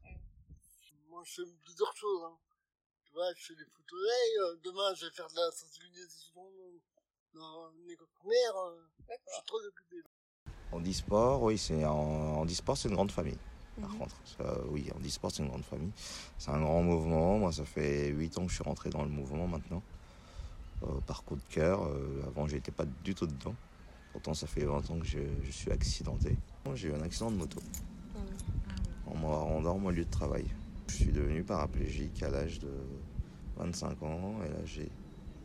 Moi 1.07 1.23
je 1.25 1.43
fais 1.43 1.51
plusieurs 1.63 1.95
choses, 1.95 2.23
hein. 2.23 2.37
Tu 3.05 3.13
vois, 3.13 3.31
je 3.35 3.45
fais 3.45 3.55
des 3.55 3.65
fauteuils, 3.65 4.37
euh, 4.41 4.55
demain 4.63 4.93
je 4.95 5.05
vais 5.05 5.11
faire 5.11 5.27
de 5.27 5.35
la 5.35 5.51
sensibilisation 5.51 6.49
dans 7.33 7.71
une 7.71 7.89
école 7.89 8.07
primaire. 8.15 8.53
je 9.09 9.33
suis 9.33 9.43
trop 9.45 9.59
occupé. 9.59 9.97
Handisport, 10.71 11.43
oui, 11.43 11.57
c'est 11.57 11.85
en 11.85 12.47
sport 12.47 12.77
c'est 12.77 12.89
une 12.89 12.95
grande 12.95 13.11
famille. 13.11 13.37
Par 13.79 13.89
mhm. 13.89 13.99
contre, 13.99 14.15
oui, 14.69 14.89
Handisport, 14.95 15.31
c'est 15.31 15.41
une 15.41 15.49
grande 15.49 15.65
famille. 15.65 15.91
C'est 16.37 16.51
un 16.51 16.61
grand 16.61 16.83
mouvement. 16.83 17.39
Moi, 17.39 17.51
ça 17.51 17.65
fait 17.65 18.09
8 18.09 18.37
ans 18.37 18.43
que 18.43 18.49
je 18.49 18.55
suis 18.55 18.63
rentré 18.63 18.89
dans 18.89 19.03
le 19.03 19.09
mouvement 19.09 19.47
maintenant. 19.47 19.81
Euh, 20.83 20.99
par 21.07 21.23
coup 21.23 21.35
de 21.35 21.43
cœur. 21.49 21.83
Euh, 21.83 22.23
avant, 22.27 22.47
j'étais 22.47 22.71
pas 22.71 22.85
du 22.85 23.15
tout 23.15 23.25
dedans. 23.25 23.55
Pourtant, 24.13 24.33
ça 24.33 24.47
fait 24.47 24.63
20 24.63 24.91
ans 24.91 24.99
que 24.99 25.05
je, 25.05 25.51
suis 25.51 25.71
accidenté. 25.71 26.37
J'ai 26.75 26.89
eu 26.89 26.93
un 26.93 27.01
accident 27.01 27.31
de 27.31 27.35
moto. 27.37 27.59
Ah 28.15 28.19
en 29.07 29.17
me 29.17 29.25
rendant 29.25 29.77
mon 29.77 29.89
lieu 29.89 30.05
de 30.05 30.09
travail. 30.09 30.45
Je 30.87 30.93
suis 30.93 31.11
devenu 31.11 31.43
paraplégique 31.43 32.23
à 32.23 32.29
l'âge 32.29 32.59
de 32.59 32.71
25 33.57 34.01
ans. 34.03 34.35
Et 34.45 34.49
là, 34.49 34.59
j'ai 34.65 34.89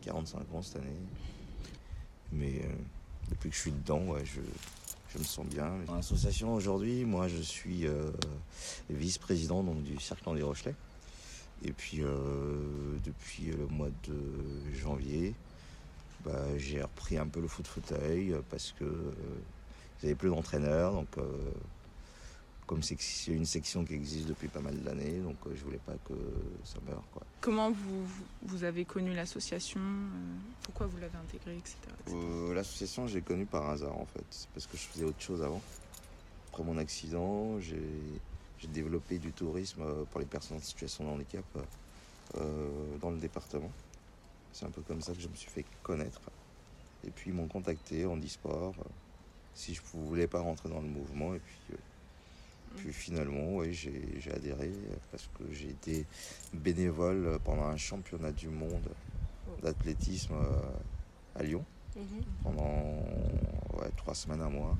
45 0.02 0.54
ans 0.54 0.62
cette 0.62 0.76
année. 0.76 1.00
Mais 2.32 2.60
euh, 2.62 2.74
depuis 3.30 3.50
que 3.50 3.56
je 3.56 3.60
suis 3.60 3.72
dedans, 3.72 4.02
ouais, 4.02 4.24
je, 4.24 4.40
je 5.12 5.18
me 5.18 5.24
sens 5.24 5.46
bien. 5.46 5.72
Dans 5.86 5.94
l'association 5.94 6.54
aujourd'hui, 6.54 7.04
moi 7.04 7.28
je 7.28 7.40
suis 7.40 7.86
euh, 7.86 8.10
vice-président 8.90 9.62
donc, 9.62 9.82
du 9.82 9.98
Cercle 9.98 10.34
des 10.34 10.42
Rochelais. 10.42 10.74
Et 11.64 11.72
puis 11.72 12.02
euh, 12.02 12.96
depuis 13.04 13.46
le 13.46 13.66
mois 13.66 13.88
de 14.06 14.74
janvier, 14.74 15.34
bah, 16.24 16.56
j'ai 16.56 16.82
repris 16.82 17.16
un 17.18 17.26
peu 17.26 17.40
le 17.40 17.48
foot 17.48 17.66
fauteuil 17.66 18.34
parce 18.50 18.74
que 18.78 18.84
j'avais 20.02 20.14
plus 20.14 20.30
d'entraîneurs. 20.30 20.92
Donc 20.92 21.16
comme 22.68 22.82
c'est 22.82 23.32
une 23.32 23.46
section 23.46 23.82
qui 23.82 23.94
existe 23.94 24.28
depuis 24.28 24.48
pas 24.48 24.60
mal 24.60 24.76
d'années, 24.76 25.18
donc 25.20 25.36
je 25.54 25.64
voulais 25.64 25.80
pas 25.86 25.94
que 26.06 26.14
ça 26.64 26.76
meure. 26.86 27.02
Quoi. 27.12 27.22
Comment 27.40 27.70
vous, 27.70 28.06
vous 28.42 28.62
avez 28.62 28.84
connu 28.84 29.14
l'association 29.14 29.80
Pourquoi 30.62 30.86
vous 30.86 30.98
l'avez 30.98 31.16
intégrée, 31.16 31.56
etc. 31.56 31.76
Euh, 32.10 32.52
l'association, 32.52 33.06
j'ai 33.06 33.22
connu 33.22 33.46
par 33.46 33.70
hasard 33.70 33.96
en 33.98 34.04
fait. 34.04 34.24
C'est 34.30 34.48
parce 34.50 34.66
que 34.66 34.76
je 34.76 34.82
faisais 34.82 35.04
autre 35.06 35.20
chose 35.20 35.42
avant. 35.42 35.62
Après 36.52 36.62
mon 36.62 36.76
accident, 36.76 37.58
j'ai 37.58 38.68
développé 38.68 39.18
du 39.18 39.32
tourisme 39.32 39.80
euh, 39.80 40.04
pour 40.10 40.20
les 40.20 40.26
personnes 40.26 40.58
en 40.58 40.60
situation 40.60 41.04
de 41.04 41.08
handicap 41.08 41.44
euh, 42.36 42.68
dans 43.00 43.10
le 43.10 43.16
département. 43.16 43.70
C'est 44.58 44.66
un 44.66 44.70
peu 44.70 44.82
comme 44.82 45.00
ça 45.00 45.12
que 45.12 45.20
je 45.20 45.28
me 45.28 45.34
suis 45.36 45.50
fait 45.50 45.64
connaître. 45.84 46.20
Et 47.06 47.10
puis 47.10 47.30
ils 47.30 47.32
m'ont 47.32 47.46
contacté 47.46 48.04
en 48.06 48.18
e-sport 48.18 48.74
si 49.54 49.72
je 49.74 49.82
ne 49.94 50.02
voulais 50.04 50.26
pas 50.26 50.40
rentrer 50.40 50.68
dans 50.68 50.80
le 50.80 50.88
mouvement. 50.88 51.34
Et 51.34 51.38
puis, 51.38 51.76
puis 52.76 52.92
finalement, 52.92 53.58
oui, 53.58 53.72
j'ai 53.72 54.32
adhéré 54.32 54.72
parce 55.12 55.28
que 55.38 55.44
j'ai 55.52 55.68
été 55.70 56.04
bénévole 56.52 57.38
pendant 57.44 57.66
un 57.66 57.76
championnat 57.76 58.32
du 58.32 58.48
monde 58.48 58.88
d'athlétisme 59.62 60.34
à 61.36 61.42
Lyon. 61.44 61.64
Mhm. 61.96 62.22
pendant 62.42 63.04
trois 63.96 64.14
semaines 64.14 64.42
à 64.42 64.48
moi. 64.48 64.76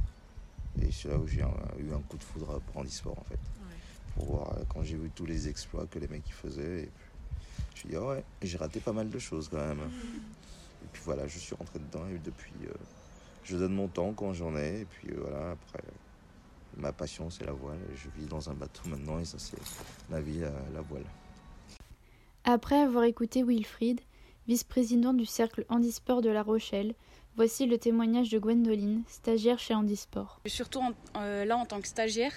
Et 0.81 0.91
c'est 0.93 1.09
là 1.09 1.19
où 1.19 1.27
j'ai 1.27 1.41
eu 1.41 1.93
un 1.93 2.01
coup 2.03 2.17
de 2.17 2.23
foudre 2.23 2.61
pour 2.61 2.77
Handisport 2.79 3.19
en 3.19 3.25
fait. 3.25 3.39
Pour 4.15 4.27
voir 4.27 4.57
quand 4.69 4.83
j'ai 4.83 4.97
vu 4.97 5.11
tous 5.15 5.27
les 5.27 5.49
exploits 5.49 5.87
que 5.87 5.99
les 5.99 6.09
mecs 6.09 6.31
faisaient. 6.33 6.83
Et 6.83 6.87
puis, 6.87 7.08
je 7.75 7.89
dit, 7.89 7.97
ah 7.97 8.07
ouais, 8.07 8.25
j'ai 8.43 8.59
raté 8.59 8.81
pas 8.81 8.93
mal 8.93 9.09
de 9.09 9.19
choses 9.19 9.49
quand 9.49 9.65
même. 9.65 9.81
Et 9.81 10.87
puis 10.93 11.03
voilà, 11.05 11.27
je 11.27 11.39
suis 11.39 11.55
rentré 11.55 11.79
dedans 11.79 12.07
et 12.09 12.19
depuis, 12.19 12.53
euh, 12.65 12.73
je 13.45 13.57
donne 13.57 13.75
mon 13.75 13.89
temps 13.89 14.13
quand 14.13 14.33
j'en 14.33 14.57
ai. 14.57 14.81
Et 14.81 14.85
puis 14.85 15.11
euh, 15.11 15.21
voilà, 15.21 15.51
après, 15.53 15.83
ma 16.77 16.93
passion 16.93 17.31
c'est 17.31 17.45
la 17.45 17.53
voile. 17.53 17.79
Je 17.95 18.09
vis 18.21 18.27
dans 18.27 18.51
un 18.51 18.55
bateau 18.55 18.89
maintenant 18.89 19.19
et 19.19 19.25
ça 19.25 19.39
c'est 19.39 19.59
ma 20.11 20.21
vie, 20.21 20.41
la, 20.41 20.53
la 20.75 20.81
voile. 20.81 21.05
Après 22.45 22.81
avoir 22.81 23.05
écouté 23.05 23.43
Wilfried, 23.43 24.01
vice-président 24.47 25.13
du 25.13 25.27
cercle 25.27 25.67
handisport 25.69 26.23
de 26.23 26.31
La 26.31 26.43
Rochelle, 26.43 26.95
Voici 27.39 27.67
le 27.67 27.79
témoignage 27.79 28.31
de 28.31 28.39
Gwendoline, 28.41 29.05
stagiaire 29.07 29.61
chez 29.61 29.73
Handisport. 29.73 30.41
Surtout 30.47 30.83
euh, 31.17 31.45
là 31.45 31.57
en 31.57 31.67
tant 31.67 31.81
que 31.81 31.87
stagiaire. 31.87 32.33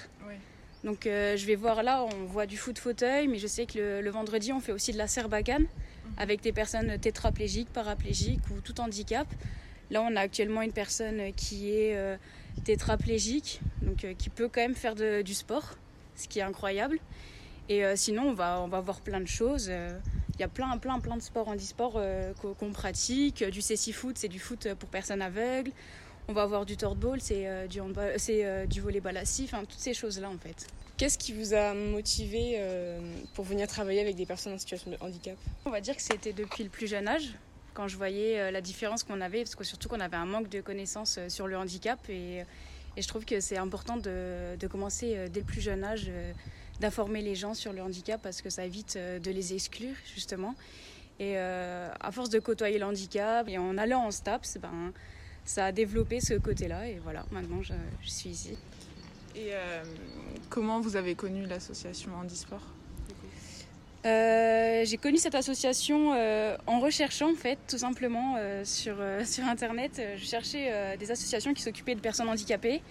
Donc 0.84 1.06
euh, 1.06 1.38
je 1.38 1.46
vais 1.46 1.56
voir 1.56 1.84
là, 1.84 2.04
on 2.04 2.26
voit 2.26 2.46
du 2.46 2.58
foot 2.58 2.80
fauteuil, 2.80 3.28
mais 3.28 3.38
je 3.38 3.48
sais 3.48 3.66
que 3.66 4.02
le, 4.02 4.10
vendredi 4.10 4.52
on 4.52 4.60
fait 4.60 4.72
aussi 4.72 4.92
de 4.92 4.98
la 4.98 5.08
serbacane 5.08 5.64
mhm. 5.64 6.14
avec 6.18 6.42
des 6.42 6.52
personnes 6.52 6.98
tétraplégiques, 7.00 7.72
paraplégiques 7.72 8.42
ou 8.50 8.62
tout 8.62 8.80
handicap. 8.82 9.28
Là 9.92 10.02
on 10.02 10.16
a 10.16 10.22
actuellement 10.22 10.62
une 10.62 10.74
personne 10.74 11.34
qui 11.34 11.72
est 11.72 11.96
euh, 11.96 12.16
tétraplégique, 12.64 13.62
donc 13.82 14.06
qui 14.18 14.30
peut 14.30 14.50
quand 14.52 14.62
même 14.62 14.76
faire 14.76 14.96
du 14.96 15.34
sport, 15.34 15.76
ce 16.16 16.28
qui 16.28 16.40
est 16.40 16.44
incroyable. 16.44 17.00
Et 17.70 17.84
sinon 17.96 18.24
on 18.24 18.34
va, 18.34 18.60
on 18.62 18.68
va 18.68 18.82
voir 18.82 19.00
plein 19.00 19.22
de 19.22 19.28
choses. 19.28 19.72
Il 20.42 20.42
y 20.42 20.44
a 20.44 20.48
plein, 20.48 20.76
plein, 20.80 21.00
plein 21.00 21.18
de 21.18 21.22
sports 21.22 21.50
handisport 21.50 21.94
euh, 21.98 22.34
qu'on 22.34 22.72
pratique. 22.72 23.44
Du 23.44 23.62
cécifoot, 23.62 24.18
c'est 24.18 24.28
du 24.28 24.40
foot 24.40 24.74
pour 24.80 24.90
personnes 24.90 25.22
aveugles. 25.22 25.72
On 26.28 26.34
va 26.34 26.44
avoir 26.44 26.66
du 26.66 26.76
ball, 26.76 27.20
c'est 27.22 27.48
euh, 27.48 27.68
du, 27.68 27.80
c'est 28.18 28.46
euh, 28.46 28.66
du 28.66 28.80
volleyball 28.82 29.18
assis, 29.18 29.44
enfin 29.46 29.62
toutes 29.62 29.80
ces 29.80 29.94
choses-là 29.94 30.30
en 30.30 30.38
fait. 30.38 30.68
Qu'est-ce 30.98 31.18
qui 31.18 31.34
vous 31.34 31.54
a 31.54 31.74
motivé 31.74 32.62
pour 33.34 33.44
venir 33.44 33.68
travailler 33.68 34.02
avec 34.02 34.16
des 34.16 34.28
personnes 34.28 34.54
en 34.54 34.60
situation 34.60 34.92
de 34.92 34.98
handicap? 35.02 35.36
On 35.66 35.72
va 35.72 35.82
dire 35.82 35.96
que 35.96 36.02
c'était 36.02 36.32
depuis 36.32 36.64
le 36.64 36.70
plus 36.70 36.86
jeune 36.86 37.08
âge, 37.08 37.34
quand 37.74 37.88
je 37.88 37.98
voyais 37.98 38.52
la 38.52 38.62
différence 38.62 39.02
qu'on 39.02 39.20
avait, 39.20 39.40
parce 39.40 39.56
que 39.56 39.64
surtout 39.64 39.90
qu'on 39.90 40.00
avait 40.00 40.18
un 40.18 40.28
manque 40.28 40.48
de 40.50 40.62
connaissances 40.62 41.18
sur 41.28 41.48
le 41.48 41.58
handicap 41.58 41.98
et, 42.08 42.44
Et 42.98 43.02
je 43.02 43.08
trouve 43.08 43.26
que 43.26 43.40
c'est 43.40 43.58
important 43.58 43.98
de, 43.98 44.56
de, 44.60 44.68
commencer 44.68 45.28
dès 45.30 45.40
le 45.40 45.46
plus 45.46 45.62
jeune 45.62 45.84
âge 45.84 46.12
d'informer 46.80 47.24
les 47.24 47.34
gens 47.34 47.56
sur 47.56 47.74
le 47.74 47.82
handicap 47.82 48.22
parce 48.22 48.44
que 48.44 48.52
ça 48.52 48.64
évite 48.64 48.96
de 48.96 49.32
les 49.32 49.56
exclure 49.56 49.96
justement. 50.14 50.54
Et 51.20 51.36
à 51.38 52.12
force 52.12 52.30
de 52.30 52.40
côtoyer 52.40 52.78
le 52.78 52.86
handicap 52.86 53.50
et 53.50 53.58
en 53.58 53.76
allant 53.80 54.06
en 54.06 54.12
STAPS, 54.12 54.60
ben, 54.62 54.94
ça 55.46 55.66
a 55.66 55.72
développé 55.72 56.20
ce 56.20 56.34
côté-là 56.36 56.88
et 56.88 57.00
voilà, 57.04 57.26
maintenant 57.32 57.62
je, 57.62 57.74
je 58.02 58.10
suis 58.10 58.30
ici. 58.30 58.58
Et 59.36 59.50
euh, 59.54 59.84
comment 60.50 60.82
vous 60.82 60.96
avez 60.96 61.16
connu 61.16 61.46
l'association 61.46 62.12
Handisport? 62.16 62.62
Euh, 64.06 64.84
j'ai 64.84 64.98
connu 64.98 65.18
cette 65.18 65.36
association 65.36 66.14
euh, 66.16 66.58
en 66.66 66.80
recherchant 66.80 67.32
en 67.32 67.36
fait 67.36 67.60
tout 67.68 67.78
simplement 67.78 68.38
sur, 68.64 68.98
sur 69.26 69.46
internet. 69.46 70.02
Je 70.18 70.26
cherchais 70.26 70.98
des 70.98 71.12
associations 71.12 71.54
qui 71.54 71.62
s'occupaient 71.62 71.96
de 71.96 72.02
personnes 72.02 72.30
handicapées. 72.30 72.82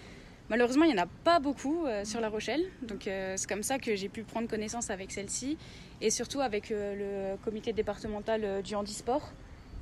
Malheureusement, 0.49 0.83
il 0.83 0.93
n'y 0.93 0.99
en 0.99 1.03
a 1.03 1.09
pas 1.23 1.39
beaucoup 1.39 1.85
sur 2.03 2.19
La 2.19 2.27
Rochelle. 2.27 2.63
Donc 2.81 3.03
c'est 3.03 3.47
comme 3.47 3.63
ça 3.63 3.77
que 3.77 3.95
j'ai 3.95 4.09
pu 4.09 4.23
prendre 4.23 4.49
connaissance 4.49 4.89
avec 4.89 5.11
celle-ci. 5.11 5.57
Et 6.01 6.09
surtout 6.09 6.41
avec 6.41 6.71
le 6.71 7.35
comité 7.43 7.71
départemental 7.71 8.61
du 8.61 8.75
handisport 8.75 9.31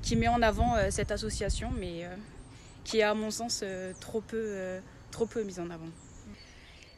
qui 0.02 0.16
met 0.16 0.28
en 0.28 0.42
avant 0.42 0.76
cette 0.90 1.10
association 1.10 1.70
mais 1.78 2.06
qui 2.84 2.98
est 2.98 3.02
à 3.02 3.14
mon 3.14 3.30
sens 3.30 3.64
trop, 4.00 4.20
peu, 4.20 4.80
trop 5.10 5.26
peu 5.26 5.42
mise 5.42 5.60
en 5.60 5.70
avant. 5.70 5.88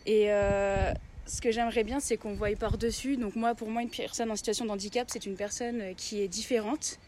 Et 0.06 0.32
euh, 0.32 0.92
ce 1.26 1.40
que 1.40 1.50
j'aimerais 1.50 1.84
bien, 1.84 2.00
c'est 2.00 2.16
qu'on 2.16 2.34
voie 2.34 2.54
par-dessus. 2.56 3.16
Donc 3.16 3.36
moi, 3.36 3.54
pour 3.54 3.68
moi, 3.70 3.82
une 3.82 3.90
personne 3.90 4.30
en 4.30 4.36
situation 4.36 4.64
de 4.64 4.70
handicap, 4.70 5.08
c'est 5.10 5.26
une 5.26 5.36
personne 5.36 5.94
qui 5.96 6.20
est 6.20 6.28
différente, 6.28 6.98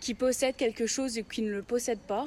qui 0.00 0.14
possède 0.14 0.56
quelque 0.56 0.86
chose 0.86 1.18
et 1.18 1.24
qui 1.24 1.42
ne 1.42 1.50
le 1.50 1.62
possède 1.62 1.98
pas, 1.98 2.26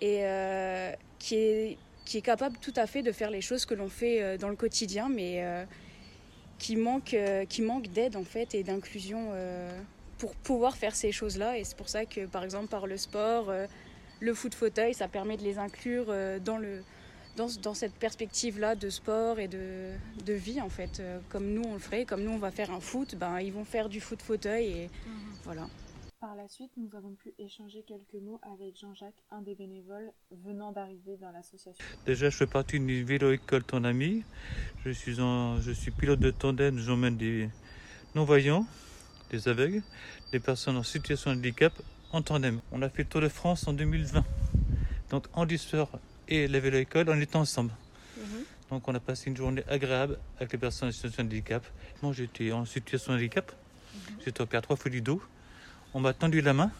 et 0.00 0.24
euh, 0.24 0.92
qui, 1.18 1.36
est, 1.36 1.78
qui 2.04 2.18
est 2.18 2.22
capable 2.22 2.56
tout 2.58 2.72
à 2.76 2.86
fait 2.86 3.02
de 3.02 3.12
faire 3.12 3.30
les 3.30 3.40
choses 3.40 3.64
que 3.64 3.74
l'on 3.74 3.88
fait 3.88 4.22
euh, 4.22 4.36
dans 4.36 4.48
le 4.48 4.56
quotidien, 4.56 5.08
mais 5.08 5.44
euh, 5.44 5.64
qui 6.58 6.76
manque, 6.76 7.14
euh, 7.14 7.44
qui 7.44 7.62
manque 7.62 7.88
d'aide 7.88 8.16
en 8.16 8.24
fait 8.24 8.54
et 8.54 8.64
d'inclusion 8.64 9.30
euh, 9.32 9.70
pour 10.18 10.34
pouvoir 10.34 10.76
faire 10.76 10.96
ces 10.96 11.12
choses-là. 11.12 11.58
Et 11.58 11.64
c'est 11.64 11.76
pour 11.76 11.88
ça 11.88 12.04
que, 12.06 12.26
par 12.26 12.42
exemple, 12.42 12.68
par 12.68 12.86
le 12.86 12.96
sport, 12.96 13.52
le 14.22 14.34
foot 14.34 14.54
fauteuil, 14.54 14.94
ça 14.94 15.08
permet 15.08 15.36
de 15.36 15.42
les 15.42 15.58
inclure 15.58 16.06
dans 16.40 16.56
le 16.56 16.82
dans, 17.36 17.48
dans, 17.62 17.74
cette 17.74 17.94
perspective-là 17.94 18.74
de 18.74 18.90
sport 18.90 19.38
et 19.38 19.48
de, 19.48 19.90
de, 20.24 20.32
vie, 20.32 20.60
en 20.60 20.68
fait. 20.68 21.00
Euh, 21.00 21.18
comme 21.28 21.52
nous, 21.52 21.62
on 21.62 21.74
le 21.74 21.78
ferait, 21.78 22.04
comme 22.04 22.22
nous, 22.22 22.30
on 22.30 22.38
va 22.38 22.50
faire 22.50 22.70
un 22.70 22.80
foot, 22.80 23.14
ben, 23.14 23.40
ils 23.40 23.52
vont 23.52 23.64
faire 23.64 23.88
du 23.88 24.00
foot 24.00 24.20
fauteuil 24.20 24.66
et 24.66 24.86
mmh. 24.86 25.10
voilà. 25.44 25.68
Par 26.20 26.36
la 26.36 26.46
suite, 26.46 26.70
nous 26.76 26.88
avons 26.96 27.14
pu 27.14 27.32
échanger 27.38 27.82
quelques 27.86 28.22
mots 28.22 28.38
avec 28.42 28.78
Jean-Jacques, 28.78 29.22
un 29.32 29.42
des 29.42 29.56
bénévoles 29.56 30.12
venant 30.44 30.70
d'arriver 30.70 31.16
dans 31.20 31.32
l'association. 31.32 31.84
Déjà, 32.06 32.30
je 32.30 32.36
fais 32.36 32.46
partie 32.46 32.78
d'une 32.78 33.04
vélo-école 33.04 33.64
Ton 33.64 33.82
Ami. 33.82 34.22
Je 34.84 34.90
suis, 34.90 35.20
en, 35.20 35.60
je 35.60 35.72
suis 35.72 35.90
pilote 35.90 36.20
de 36.20 36.30
tandem, 36.30 36.78
j'emmène 36.78 37.16
des 37.16 37.48
non-voyants, 38.14 38.66
des 39.30 39.48
aveugles, 39.48 39.82
des 40.30 40.38
personnes 40.38 40.76
en 40.76 40.84
situation 40.84 41.32
de 41.32 41.38
handicap 41.38 41.72
en 42.12 42.22
tandem. 42.22 42.60
On 42.72 42.82
a 42.82 42.88
fait 42.88 43.02
le 43.02 43.08
Tour 43.08 43.20
de 43.20 43.28
France 43.28 43.66
en 43.66 43.72
2020. 43.72 44.24
Donc, 45.10 45.26
en 45.32 45.46
diseur 45.46 45.88
et 46.28 46.48
la 46.48 46.60
vélo-école, 46.60 47.08
on 47.10 47.20
était 47.20 47.36
ensemble. 47.36 47.72
Mm 48.16 48.20
-hmm. 48.22 48.44
Donc 48.70 48.88
on 48.88 48.94
a 48.94 49.00
passé 49.00 49.28
une 49.30 49.36
journée 49.36 49.64
agréable 49.68 50.18
avec 50.38 50.52
les 50.52 50.58
personnes 50.58 50.88
en 50.88 50.92
situation 50.92 51.24
de 51.24 51.28
handicap. 51.28 51.62
Moi 52.02 52.12
j'étais 52.14 52.52
en 52.52 52.64
situation 52.64 53.12
de 53.12 53.18
handicap, 53.18 53.46
mm 53.52 53.54
-hmm. 53.54 54.24
j'étais 54.24 54.40
opéré 54.40 54.62
trois 54.62 54.76
fois 54.76 54.90
du 54.90 55.00
dos. 55.02 55.20
On 55.94 56.00
m'a 56.00 56.12
tendu 56.14 56.40
la 56.40 56.54
main. 56.54 56.70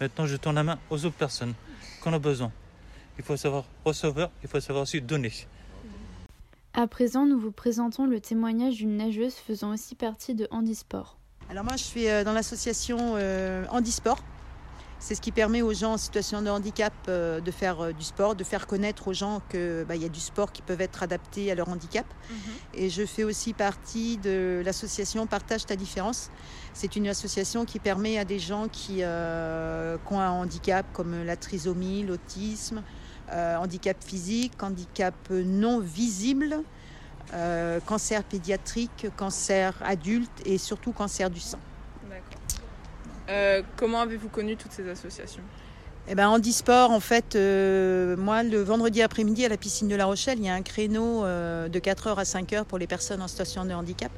Maintenant 0.00 0.26
je 0.32 0.36
tends 0.36 0.54
la 0.60 0.62
main 0.62 0.78
aux 0.90 0.98
autres 1.04 1.16
personnes 1.26 1.54
qu'on 2.00 2.12
a 2.12 2.20
besoin. 2.30 2.52
Il 3.18 3.24
faut 3.24 3.36
savoir 3.36 3.64
recevoir, 3.84 4.28
il 4.42 4.48
faut 4.48 4.60
savoir 4.60 4.82
aussi 4.82 5.00
donner. 5.00 5.32
À 6.74 6.86
présent, 6.86 7.24
nous 7.30 7.40
vous 7.44 7.52
présentons 7.52 8.06
le 8.06 8.20
témoignage 8.20 8.76
d'une 8.76 8.96
nageuse 8.98 9.34
faisant 9.46 9.70
aussi 9.72 9.94
partie 9.94 10.34
de 10.34 10.46
Handisport. 10.50 11.16
Alors 11.48 11.64
moi 11.64 11.76
je 11.76 11.84
suis 11.84 12.06
dans 12.24 12.32
l'association 12.32 13.14
euh, 13.16 13.64
Handisport. 13.70 14.18
C'est 14.98 15.14
ce 15.14 15.20
qui 15.20 15.30
permet 15.30 15.62
aux 15.62 15.74
gens 15.74 15.92
en 15.92 15.98
situation 15.98 16.40
de 16.42 16.48
handicap 16.48 16.92
euh, 17.08 17.40
de 17.40 17.50
faire 17.50 17.80
euh, 17.80 17.92
du 17.92 18.02
sport, 18.02 18.34
de 18.34 18.42
faire 18.42 18.66
connaître 18.66 19.08
aux 19.08 19.12
gens 19.12 19.42
qu'il 19.50 19.84
bah, 19.86 19.94
y 19.94 20.04
a 20.04 20.08
du 20.08 20.20
sport 20.20 20.52
qui 20.52 20.62
peuvent 20.62 20.80
être 20.80 21.02
adaptés 21.02 21.52
à 21.52 21.54
leur 21.54 21.68
handicap. 21.68 22.06
-hmm. 22.06 22.34
Et 22.80 22.90
je 22.90 23.04
fais 23.04 23.22
aussi 23.22 23.52
partie 23.52 24.16
de 24.16 24.62
l'association 24.64 25.26
Partage 25.26 25.66
ta 25.66 25.76
différence. 25.76 26.30
C'est 26.72 26.96
une 26.96 27.08
association 27.08 27.64
qui 27.66 27.78
permet 27.78 28.18
à 28.18 28.24
des 28.24 28.38
gens 28.38 28.68
qui, 28.68 29.02
euh, 29.02 29.98
qui 30.04 30.14
ont 30.14 30.20
un 30.20 30.30
handicap 30.30 30.86
comme 30.92 31.24
la 31.24 31.36
trisomie, 31.36 32.02
l'autisme, 32.02 32.82
euh, 33.32 33.56
handicap 33.62 33.96
physique, 34.02 34.62
handicap 34.62 35.14
non 35.30 35.80
visible, 35.80 36.62
euh, 37.34 37.80
cancer 37.84 38.22
pédiatrique, 38.22 39.06
cancer 39.16 39.74
adulte 39.84 40.30
et 40.44 40.58
surtout 40.58 40.92
cancer 40.92 41.30
du 41.30 41.40
sang. 41.40 41.58
Euh, 43.28 43.62
comment 43.76 44.00
avez-vous 44.00 44.28
connu 44.28 44.56
toutes 44.56 44.72
ces 44.72 44.88
associations? 44.88 45.42
Eh 46.08 46.14
ben, 46.14 46.28
handisport, 46.28 46.92
en 46.92 47.00
fait, 47.00 47.34
euh, 47.34 48.16
moi, 48.16 48.44
le 48.44 48.62
vendredi 48.62 49.02
après-midi 49.02 49.44
à 49.44 49.48
la 49.48 49.56
piscine 49.56 49.88
de 49.88 49.96
La 49.96 50.04
Rochelle, 50.04 50.38
il 50.38 50.44
y 50.44 50.48
a 50.48 50.54
un 50.54 50.62
créneau 50.62 51.24
euh, 51.24 51.68
de 51.68 51.78
4h 51.80 52.14
à 52.16 52.22
5h 52.22 52.64
pour 52.64 52.78
les 52.78 52.86
personnes 52.86 53.20
en 53.20 53.26
situation 53.26 53.64
de 53.64 53.72
handicap. 53.72 54.12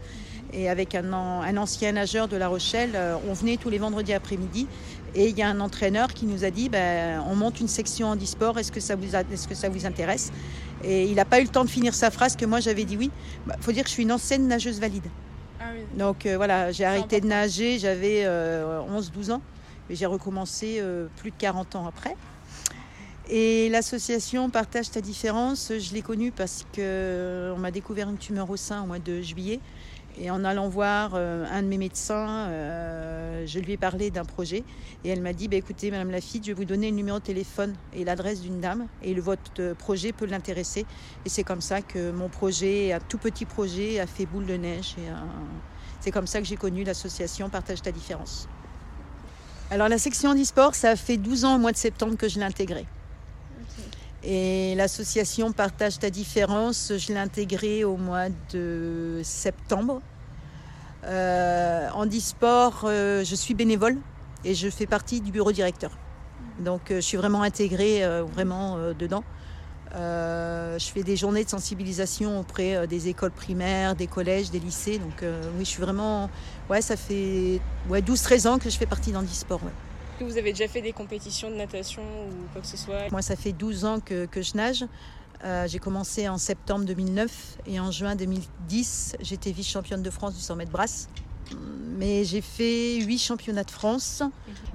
Et 0.53 0.69
avec 0.69 0.95
un, 0.95 1.13
un 1.13 1.57
ancien 1.57 1.93
nageur 1.93 2.29
de 2.29 2.37
La 2.37 2.49
Rochelle, 2.49 2.93
euh, 2.95 3.17
on 3.29 3.35
venait 3.35 3.57
tous 3.57 3.71
les 3.71 3.79
vendredis 3.79 4.15
après-midi. 4.15 4.67
Et 5.15 5.29
il 5.29 5.39
y 5.39 5.43
a 5.43 5.49
un 5.49 5.61
entraîneur 5.61 6.13
qui 6.13 6.27
nous 6.27 6.45
a 6.45 6.51
dit 6.51 6.69
ben, 6.69 7.23
on 7.27 7.35
monte 7.35 7.61
une 7.61 7.69
section 7.69 8.09
handisport, 8.09 8.59
est-ce 8.59 8.73
que, 8.73 8.81
ça 8.81 8.95
vous 8.95 9.15
est 9.17 9.35
-ce 9.35 9.49
que 9.49 9.55
ça 9.55 9.69
vous 9.69 9.87
intéresse? 9.87 10.33
Et 10.85 11.05
il 11.05 11.17
n'a 11.17 11.25
pas 11.25 11.41
eu 11.41 11.45
le 11.45 11.49
temps 11.49 11.65
de 11.65 11.71
finir 11.71 11.95
sa 11.95 12.11
phrase 12.11 12.37
que 12.37 12.45
moi 12.45 12.61
j'avais 12.61 12.85
dit 12.85 12.97
oui. 12.97 13.11
Il 13.47 13.49
bah, 13.49 13.57
faut 13.61 13.73
dire 13.73 13.83
que 13.83 13.89
je 13.89 13.95
suis 13.95 14.03
une 14.05 14.13
ancienne 14.13 14.47
nageuse 14.47 14.81
valide. 14.81 15.09
Ah 15.61 15.65
oui. 15.75 15.81
Donc 15.99 16.27
euh, 16.27 16.37
voilà, 16.37 16.71
j'ai 16.73 16.85
arrêté 16.85 17.17
important. 17.17 17.29
de 17.29 17.35
nager, 17.43 17.79
j'avais 17.79 18.23
euh, 18.25 18.81
11-12 18.89 19.33
ans, 19.33 19.43
mais 19.89 19.97
j'ai 19.97 20.07
recommencé 20.07 20.79
euh, 20.81 21.09
plus 21.17 21.31
de 21.31 21.37
40 21.37 21.77
ans 21.77 21.87
après. 21.87 22.17
Et 23.31 23.69
l'association 23.69 24.49
Partage 24.49 24.91
ta 24.91 25.03
différence, 25.03 25.73
je 25.79 25.93
l'ai 25.93 26.01
connue 26.01 26.33
parce 26.33 26.65
qu'on 26.75 27.59
m'a 27.59 27.71
découvert 27.71 28.09
une 28.09 28.17
tumeur 28.17 28.49
au 28.49 28.57
sein 28.57 28.83
au 28.83 28.87
mois 28.87 28.99
de 28.99 29.21
juillet. 29.21 29.61
Et 30.21 30.31
en 30.31 30.45
allant 30.45 30.69
voir 30.69 31.13
euh, 31.15 31.45
un 31.51 31.63
de 31.63 31.69
mes 31.69 31.79
médecins, 31.79 32.49
euh, 32.49 33.47
je 33.47 33.61
lui 33.61 33.73
ai 33.73 33.77
parlé 33.77 34.11
d'un 34.11 34.25
projet. 34.25 34.65
Et 35.05 35.11
elle 35.11 35.23
m'a 35.23 35.33
dit, 35.33 35.47
bah, 35.47 35.57
écoutez, 35.57 35.91
Madame 35.91 36.11
Lafitte, 36.11 36.45
je 36.45 36.49
vais 36.49 36.55
vous 36.55 36.65
donner 36.65 36.91
le 36.91 36.97
numéro 36.97 37.19
de 37.19 37.25
téléphone 37.25 37.75
et 37.95 38.05
l'adresse 38.05 38.41
d'une 38.41 38.61
dame. 38.61 38.89
Et 39.03 39.15
le, 39.15 39.23
votre 39.23 39.75
projet 39.75 40.13
peut 40.13 40.27
l'intéresser. 40.27 40.87
Et 41.25 41.29
c'est 41.29 41.45
comme 41.45 41.61
ça 41.61 41.83
que 41.83 42.11
mon 42.11 42.29
projet, 42.29 42.93
un 42.93 43.01
tout 43.01 43.19
petit 43.19 43.45
projet, 43.45 44.01
a 44.01 44.07
fait 44.07 44.27
boule 44.27 44.47
de 44.47 44.57
neige. 44.57 44.97
Et, 44.99 45.09
euh, 45.09 45.15
c'est 46.01 46.11
comme 46.11 46.27
ça 46.27 46.41
que 46.41 46.47
j'ai 46.47 46.57
connu 46.57 46.85
l'association 46.85 47.49
Partage 47.49 47.83
ta 47.83 47.93
différence. 47.93 48.49
Alors 49.71 49.89
la 49.89 49.99
section 49.99 50.35
e-sport, 50.35 50.75
ça 50.75 50.97
fait 50.97 51.17
12 51.17 51.45
ans 51.45 51.57
au 51.57 51.59
mois 51.59 51.73
de 51.73 51.77
septembre 51.77 52.17
que 52.17 52.29
je 52.29 52.39
l'ai 52.39 52.45
intégrée. 52.45 52.87
Et 54.25 54.75
l'association 54.75 55.53
Partage 55.53 55.99
ta 55.99 56.11
différence, 56.11 56.93
je 56.97 57.13
l'ai 57.13 57.19
intégrée 57.19 57.85
au 57.85 57.97
mois 57.97 58.29
de 58.53 59.21
septembre. 59.23 60.01
Euh, 61.05 61.89
en 61.95 62.07
e-sport, 62.07 62.83
euh, 62.85 63.25
je 63.25 63.35
suis 63.35 63.55
bénévole 63.55 63.97
et 64.45 64.55
je 64.55 64.69
fais 64.69 64.87
partie 64.87 65.21
du 65.21 65.31
bureau 65.31 65.53
directeur. 65.53 65.93
Donc 66.59 66.91
euh, 66.91 66.97
je 66.97 67.01
suis 67.03 67.17
vraiment 67.17 67.43
intégrée 67.43 68.05
euh, 68.05 68.25
vraiment 68.25 68.77
dedans. 68.99 69.23
je 69.93 70.91
fais 70.93 71.05
des 71.05 71.17
journées 71.17 71.45
de 71.45 71.49
sensibilisation 71.49 72.41
auprès 72.41 72.87
des 72.89 73.09
écoles 73.09 73.31
primaires, 73.31 73.95
des 73.95 74.09
collèges, 74.09 74.51
des 74.51 74.59
lycées. 74.59 74.99
Donc 74.99 75.23
oui, 75.23 75.65
je 75.65 75.71
suis 75.71 75.83
vraiment... 75.83 76.29
Ouais, 76.69 76.83
ça 76.83 76.97
fait 76.97 77.61
ouais, 77.89 78.01
12-13 78.01 78.49
ans 78.49 78.59
que 78.59 78.69
je 78.69 78.77
fais 78.77 78.87
partie 78.87 79.13
d'Handisport. 79.13 79.63
Ouais. 79.63 79.88
Vous 80.21 80.37
avez 80.37 80.53
déjà 80.53 80.69
fait 80.69 80.83
des 80.83 80.93
compétitions 80.93 81.51
de 81.51 81.57
natation 81.57 82.03
ou 82.03 82.53
quoi 82.53 82.61
que 82.61 82.67
ce 82.67 82.77
soit 82.77 83.11
Moi, 83.11 83.23
ça 83.23 83.37
fait 83.37 83.53
12 83.53 83.85
ans 83.85 84.01
que, 84.01 84.27
que 84.27 84.43
je 84.43 84.57
nage. 84.57 84.85
Euh, 85.45 85.69
j'ai 85.69 85.79
commencé 85.79 86.29
en 86.29 86.39
septembre 86.39 86.85
2009 86.85 87.59
et 87.67 87.79
en 87.79 87.91
juin 87.91 88.17
2010, 88.17 89.17
j'étais 89.21 89.53
vice-championne 89.53 90.03
de 90.03 90.11
France 90.11 90.35
du 90.35 90.41
100 90.41 90.57
mètres 90.57 90.73
brasse. 90.73 91.09
Mais 91.97 92.25
j'ai 92.25 92.41
fait 92.41 93.01
8 93.01 93.19
championnats 93.19 93.65
de 93.65 93.71
France. 93.71 94.23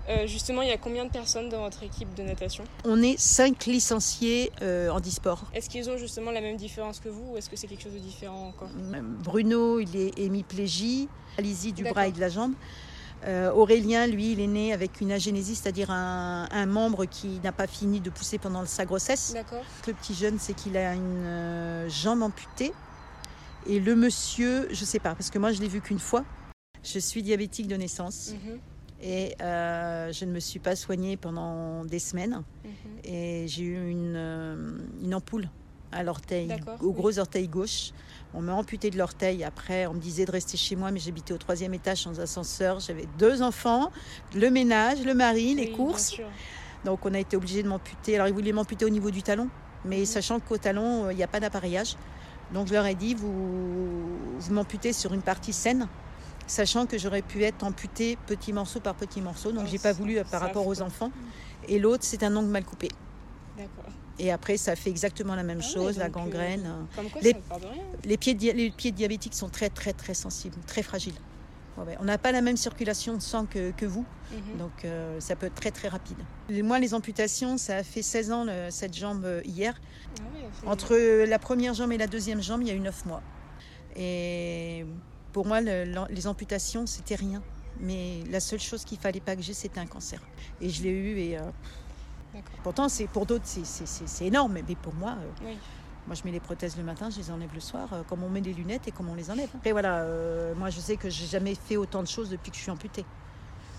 Euh, 0.10 0.28
justement, 0.28 0.62
il 0.62 0.70
y 0.70 0.72
a 0.72 0.78
combien 0.78 1.06
de 1.06 1.12
personnes 1.12 1.48
dans 1.50 1.62
votre 1.62 1.84
équipe 1.84 2.14
de 2.16 2.24
natation? 2.24 2.64
On 2.84 3.02
est 3.02 3.18
5 3.18 3.66
licenciés 3.68 4.52
euh, 4.62 4.90
en 4.90 5.00
e-sport. 5.00 5.44
Est-ce 5.54 5.70
qu'ils 5.70 5.90
ont 5.90 5.98
justement 5.98 6.32
la 6.32 6.42
même 6.42 6.58
différence 6.58 7.00
que 7.00 7.10
vous 7.10 7.34
ou 7.34 7.38
est-ce 7.38 7.50
que 7.50 7.56
c'est 7.56 7.68
quelque 7.68 7.84
chose 7.84 7.94
de 7.94 8.00
différent 8.00 8.48
encore? 8.50 8.70
Bruno, 9.24 9.80
il 9.80 9.96
est 9.96 10.20
hémiplégie, 10.20 11.08
Alizy 11.38 11.72
du 11.72 11.84
bras 11.84 12.08
et 12.08 12.12
de 12.12 12.20
la 12.20 12.30
jambe. 12.30 12.54
Euh, 13.26 13.52
Aurélien, 13.52 14.08
lui, 14.08 14.34
il 14.34 14.40
est 14.40 14.48
né 14.48 14.74
avec 14.74 15.00
une 15.02 15.12
agénésie, 15.12 15.56
c'est-à-dire 15.56 15.92
un, 15.92 16.48
un, 16.52 16.66
membre 16.66 17.06
qui 17.06 17.40
n'a 17.44 17.52
pas 17.52 17.68
fini 17.68 18.02
de 18.02 18.10
pousser 18.10 18.38
pendant 18.38 18.66
sa 18.66 18.86
grossesse. 18.86 19.34
Le 19.88 19.94
petit 19.94 20.14
jeune, 20.14 20.40
c'est 20.40 20.54
qu'il 20.54 20.76
a 20.76 20.94
une 20.94 21.26
euh, 21.26 21.90
jambe 21.90 22.22
amputée. 22.22 22.74
Et 23.66 23.80
le 23.80 23.96
monsieur, 23.96 24.68
je 24.72 24.84
sais 24.84 25.00
pas, 25.00 25.16
parce 25.16 25.30
que 25.30 25.40
moi, 25.40 25.52
je 25.54 25.62
l'ai 25.62 25.70
vu 25.70 25.80
qu'une 25.80 26.00
fois. 26.00 26.26
Je 26.84 27.00
suis 27.00 27.24
diabétique 27.24 27.68
de 27.68 27.78
naissance. 27.78 28.32
Mm 28.32 28.36
-hmm. 28.36 28.60
Et 29.06 29.36
euh, 29.42 30.12
je 30.14 30.26
ne 30.26 30.32
me 30.32 30.40
suis 30.40 30.60
pas 30.60 30.76
soignée 30.76 31.18
pendant 31.18 31.86
des 31.86 32.00
semaines. 32.00 32.44
Mhm. 32.64 32.72
Et 33.04 33.48
j'ai 33.48 33.64
eu 33.64 33.90
une, 33.90 34.18
une 35.02 35.14
ampoule 35.14 35.50
à 35.96 36.04
l'orteil, 36.04 36.50
au 36.82 36.88
oui. 36.88 36.94
gros 36.94 37.20
orteil 37.20 37.48
gauche. 37.48 37.92
On 38.34 38.42
m'a 38.42 38.54
amputé 38.54 38.90
de 38.90 38.98
l'orteil. 38.98 39.44
Après, 39.44 39.86
on 39.86 39.94
me 39.94 40.00
disait 40.00 40.26
de 40.26 40.32
rester 40.32 40.58
chez 40.58 40.76
moi, 40.76 40.90
mais 40.92 41.00
j'habitais 41.00 41.34
au 41.34 41.38
troisième 41.38 41.74
étage 41.74 42.00
sans 42.04 42.20
ascenseur. 42.20 42.80
J'avais 42.80 43.08
deux 43.20 43.42
enfants, 43.42 43.92
le 44.36 44.50
ménage, 44.50 45.04
le 45.06 45.14
mari, 45.14 45.54
les 45.56 45.68
Oui, 45.68 45.72
courses. 45.74 46.16
Donc 46.84 47.06
on 47.06 47.14
a 47.14 47.20
été 47.20 47.38
obligé 47.38 47.64
de 47.64 47.68
m'amputer. 47.68 48.16
Alors 48.16 48.28
ils 48.28 48.34
voulaient 48.34 48.52
m'amputer 48.52 48.86
au 48.86 48.90
niveau 48.90 49.12
du 49.12 49.22
talon, 49.24 49.50
mais 49.86 50.00
Mhm. 50.00 50.06
sachant 50.06 50.40
qu'au 50.40 50.58
talon, 50.58 51.06
euh, 51.06 51.14
il 51.14 51.16
n'y 51.16 51.24
a 51.24 51.28
pas 51.28 51.40
d'appareillage. 51.40 51.96
Donc 52.54 52.68
je 52.68 52.74
leur 52.74 52.86
ai 52.86 52.96
dit, 52.96 53.14
vous, 53.16 53.32
vous 54.40 54.54
m'amputez 54.54 54.94
sur 54.94 55.14
une 55.14 55.22
partie 55.22 55.54
saine, 55.54 55.88
sachant 56.46 56.86
que 56.86 56.98
j'aurais 56.98 57.22
pu 57.22 57.44
être 57.44 57.64
amputée 57.64 58.18
petit 58.28 58.52
morceau 58.52 58.80
par 58.80 58.96
petit 58.96 59.22
morceau. 59.22 59.52
Donc 59.52 59.64
Oh, 59.66 59.70
j'ai 59.72 59.80
pas 59.80 59.94
voulu 59.94 60.18
euh, 60.18 60.24
par 60.24 60.42
rapport 60.42 60.68
aux 60.68 60.82
enfants. 60.82 61.12
Et 61.68 61.80
l'autre, 61.80 62.04
c'est 62.04 62.24
un 62.24 62.36
ongle 62.36 62.50
mal 62.50 62.66
coupé. 62.66 62.90
D'accord. 63.58 63.92
Et 64.20 64.32
après, 64.32 64.58
ça 64.58 64.76
fait 64.76 64.90
exactement 64.90 65.36
la 65.36 65.44
même 65.44 65.60
Ah 65.62 65.66
ouais, 65.66 65.74
chose, 65.74 65.98
la 65.98 66.06
euh, 66.06 66.10
gangrène. 66.10 66.66
euh, 66.66 66.84
Comme 66.96 67.10
quoi, 67.10 67.22
les, 67.22 67.32
ça 67.50 67.58
de 67.60 67.66
rien. 67.66 67.84
les 68.06 68.18
pieds, 68.18 68.34
dia- 68.36 68.54
les 68.54 68.70
pieds 68.70 68.92
diabétiques 68.92 69.34
sont 69.34 69.50
très, 69.50 69.70
très, 69.70 69.94
très 69.94 70.14
sensibles, 70.14 70.56
très 70.68 70.84
fragiles. 70.84 71.16
Ouais. 71.76 71.98
On 72.00 72.04
n'a 72.04 72.20
pas 72.20 72.32
la 72.32 72.42
même 72.42 72.56
circulation 72.58 73.16
de 73.16 73.22
sang 73.22 73.48
que, 73.48 73.72
que 73.72 73.88
vous, 73.88 74.06
Mhm. 74.32 74.58
donc 74.60 74.86
euh, 74.86 75.20
ça 75.20 75.36
peut 75.36 75.48
être 75.48 75.56
très, 75.56 75.72
très 75.72 75.88
rapide. 75.88 76.18
Moi, 76.50 76.78
les 76.78 76.94
amputations, 76.94 77.58
ça 77.58 77.78
a 77.78 77.84
fait 77.84 78.04
16 78.04 78.32
ans, 78.32 78.44
le- 78.44 78.68
cette 78.70 78.96
jambe 78.96 79.26
euh, 79.26 79.42
hier. 79.44 79.82
Ah 80.20 80.22
ouais, 80.36 80.70
Entre 80.72 80.96
la 81.26 81.40
première 81.40 81.74
jambe 81.74 81.92
et 81.92 81.98
la 81.98 82.06
deuxième 82.06 82.44
jambe, 82.44 82.62
il 82.62 82.68
y 82.68 82.72
a 82.72 82.76
eu 82.76 82.80
9 82.80 83.06
mois. 83.08 83.24
Et 83.96 84.86
pour 85.32 85.48
moi, 85.48 85.62
le- 85.62 85.86
les 86.12 86.28
amputations, 86.28 86.86
c'était 86.86 87.16
rien. 87.16 87.42
Mais 87.80 88.20
la 88.30 88.40
seule 88.40 88.60
chose 88.60 88.84
qu'il 88.86 89.00
fallait 89.00 89.20
pas 89.20 89.36
que 89.36 89.42
j'ai, 89.42 89.54
c'était 89.54 89.80
un 89.80 89.88
cancer. 89.88 90.22
Et 90.62 90.70
je 90.70 90.84
l'ai 90.84 90.90
eu. 90.92 91.18
Et 91.18 91.38
euh. 91.40 91.42
Pourtant, 92.64 92.90
c'est 92.90 93.08
pour 93.08 93.26
d'autres, 93.26 93.46
c'est- 93.46 94.26
énorme. 94.26 94.54
Mais 94.54 94.76
pour 94.76 94.94
moi, 94.94 95.12
euh, 95.20 95.46
Oui. 95.46 95.58
moi, 96.08 96.16
je 96.16 96.22
mets 96.26 96.32
les 96.32 96.40
prothèses 96.40 96.78
le 96.78 96.84
matin, 96.84 97.10
je 97.10 97.18
les 97.18 97.32
enlève 97.32 97.54
le 97.54 97.60
soir, 97.60 97.90
euh, 97.94 98.02
comme 98.08 98.24
on 98.24 98.30
met 98.30 98.42
des 98.42 98.54
lunettes 98.54 98.88
et 98.88 98.92
comme 98.92 99.10
on 99.10 99.16
les 99.16 99.30
enlève. 99.32 99.50
Après, 99.56 99.72
voilà, 99.72 100.00
euh, 100.00 100.54
moi, 100.56 100.70
je 100.70 100.80
sais 100.80 100.98
que 100.98 101.10
j'ai 101.10 101.26
jamais 101.26 101.56
fait 101.56 101.78
autant 101.78 102.02
de 102.02 102.08
choses 102.08 102.30
depuis 102.30 102.52
que 102.52 102.58
je 102.58 102.62
suis 102.62 102.72
amputée. 102.72 103.06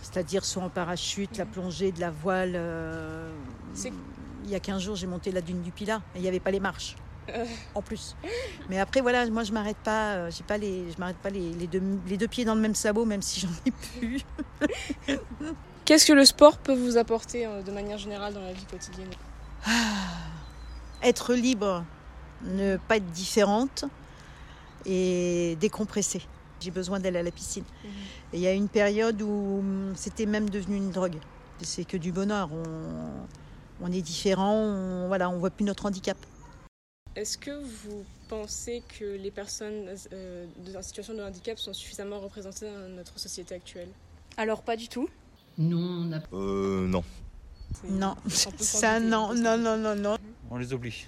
C'est-à-dire 0.02 0.44
soit 0.44 0.62
en 0.62 0.68
parachute, 0.70 1.36
la 1.38 1.46
plongée, 1.46 1.90
de 1.92 2.00
la 2.00 2.10
voile. 2.10 2.58
il 4.44 4.50
y 4.50 4.54
a 4.54 4.60
15 4.60 4.82
jours, 4.82 4.96
j'ai 4.96 5.06
monté 5.06 5.32
la 5.32 5.40
dune 5.40 5.62
du 5.62 5.70
Pilat 5.70 6.02
et 6.14 6.18
il 6.18 6.22
n'y 6.22 6.28
avait 6.28 6.40
pas 6.40 6.50
les 6.50 6.60
marches 6.60 6.96
en 7.74 7.80
plus. 7.80 8.14
Mais 8.68 8.78
après, 8.78 9.00
voilà, 9.00 9.26
moi, 9.30 9.44
je 9.44 9.52
m'arrête 9.52 9.78
pas, 9.78 10.28
j'ai 10.28 10.44
pas 10.44 10.58
les, 10.58 10.92
je 10.92 10.98
m'arrête 10.98 11.16
pas 11.16 11.30
les, 11.30 11.52
les 11.54 11.66
deux, 11.66 11.82
les 12.06 12.18
deux 12.18 12.28
pieds 12.28 12.44
dans 12.44 12.54
le 12.54 12.60
même 12.60 12.74
sabot, 12.74 13.06
même 13.06 13.22
si 13.22 13.40
j'en 13.40 13.48
ai 13.64 13.70
plus. 13.98 14.20
Qu'est-ce 15.84 16.06
que 16.06 16.14
le 16.14 16.24
sport 16.24 16.56
peut 16.56 16.74
vous 16.74 16.96
apporter 16.96 17.44
euh, 17.44 17.62
de 17.62 17.70
manière 17.70 17.98
générale 17.98 18.32
dans 18.32 18.40
la 18.40 18.54
vie 18.54 18.64
quotidienne? 18.64 19.10
Être 21.02 21.34
libre, 21.34 21.84
ne 22.42 22.78
pas 22.78 22.96
être 22.96 23.10
différente 23.10 23.84
et 24.86 25.56
décompresser. 25.60 26.22
J'ai 26.60 26.70
besoin 26.70 27.00
d'aller 27.00 27.18
à 27.18 27.22
la 27.22 27.30
piscine. 27.30 27.64
Mhm. 27.84 27.90
Et 28.32 28.36
il 28.38 28.40
y 28.40 28.46
a 28.46 28.52
une 28.52 28.68
période 28.68 29.20
où 29.20 29.58
hum, 29.58 29.92
c'était 29.94 30.24
même 30.24 30.48
devenu 30.48 30.76
une 30.76 30.90
drogue. 30.90 31.16
C'est 31.60 31.84
que 31.84 31.98
du 31.98 32.12
bonheur. 32.12 32.48
On, 32.52 33.26
on 33.82 33.92
est 33.92 34.00
différent, 34.00 34.54
on, 34.54 35.08
voilà, 35.08 35.28
on 35.28 35.38
voit 35.38 35.50
plus 35.50 35.64
notre 35.64 35.84
handicap. 35.84 36.16
Est-ce 37.14 37.36
que 37.36 37.62
vous 37.62 38.04
pensez 38.28 38.82
que 38.98 39.04
les 39.04 39.30
personnes 39.30 39.94
euh, 40.12 40.46
en 40.74 40.82
situation 40.82 41.14
de 41.14 41.22
handicap 41.22 41.58
sont 41.58 41.74
suffisamment 41.74 42.20
représentées 42.20 42.66
dans 42.66 42.88
notre 42.88 43.18
société 43.18 43.54
actuelle? 43.54 43.88
Alors, 44.36 44.62
pas 44.62 44.76
du 44.76 44.88
tout. 44.88 45.08
Nous, 45.58 45.78
on 45.78 46.12
a 46.12 46.20
Euh, 46.32 46.86
non. 46.86 47.04
Non, 47.88 48.16
ça 48.28 49.00
non, 49.00 49.34
non, 49.34 49.56
non, 49.56 49.76
non, 49.76 49.94
non. 49.94 50.16
On 50.50 50.56
les 50.56 50.72
oublie. 50.72 51.06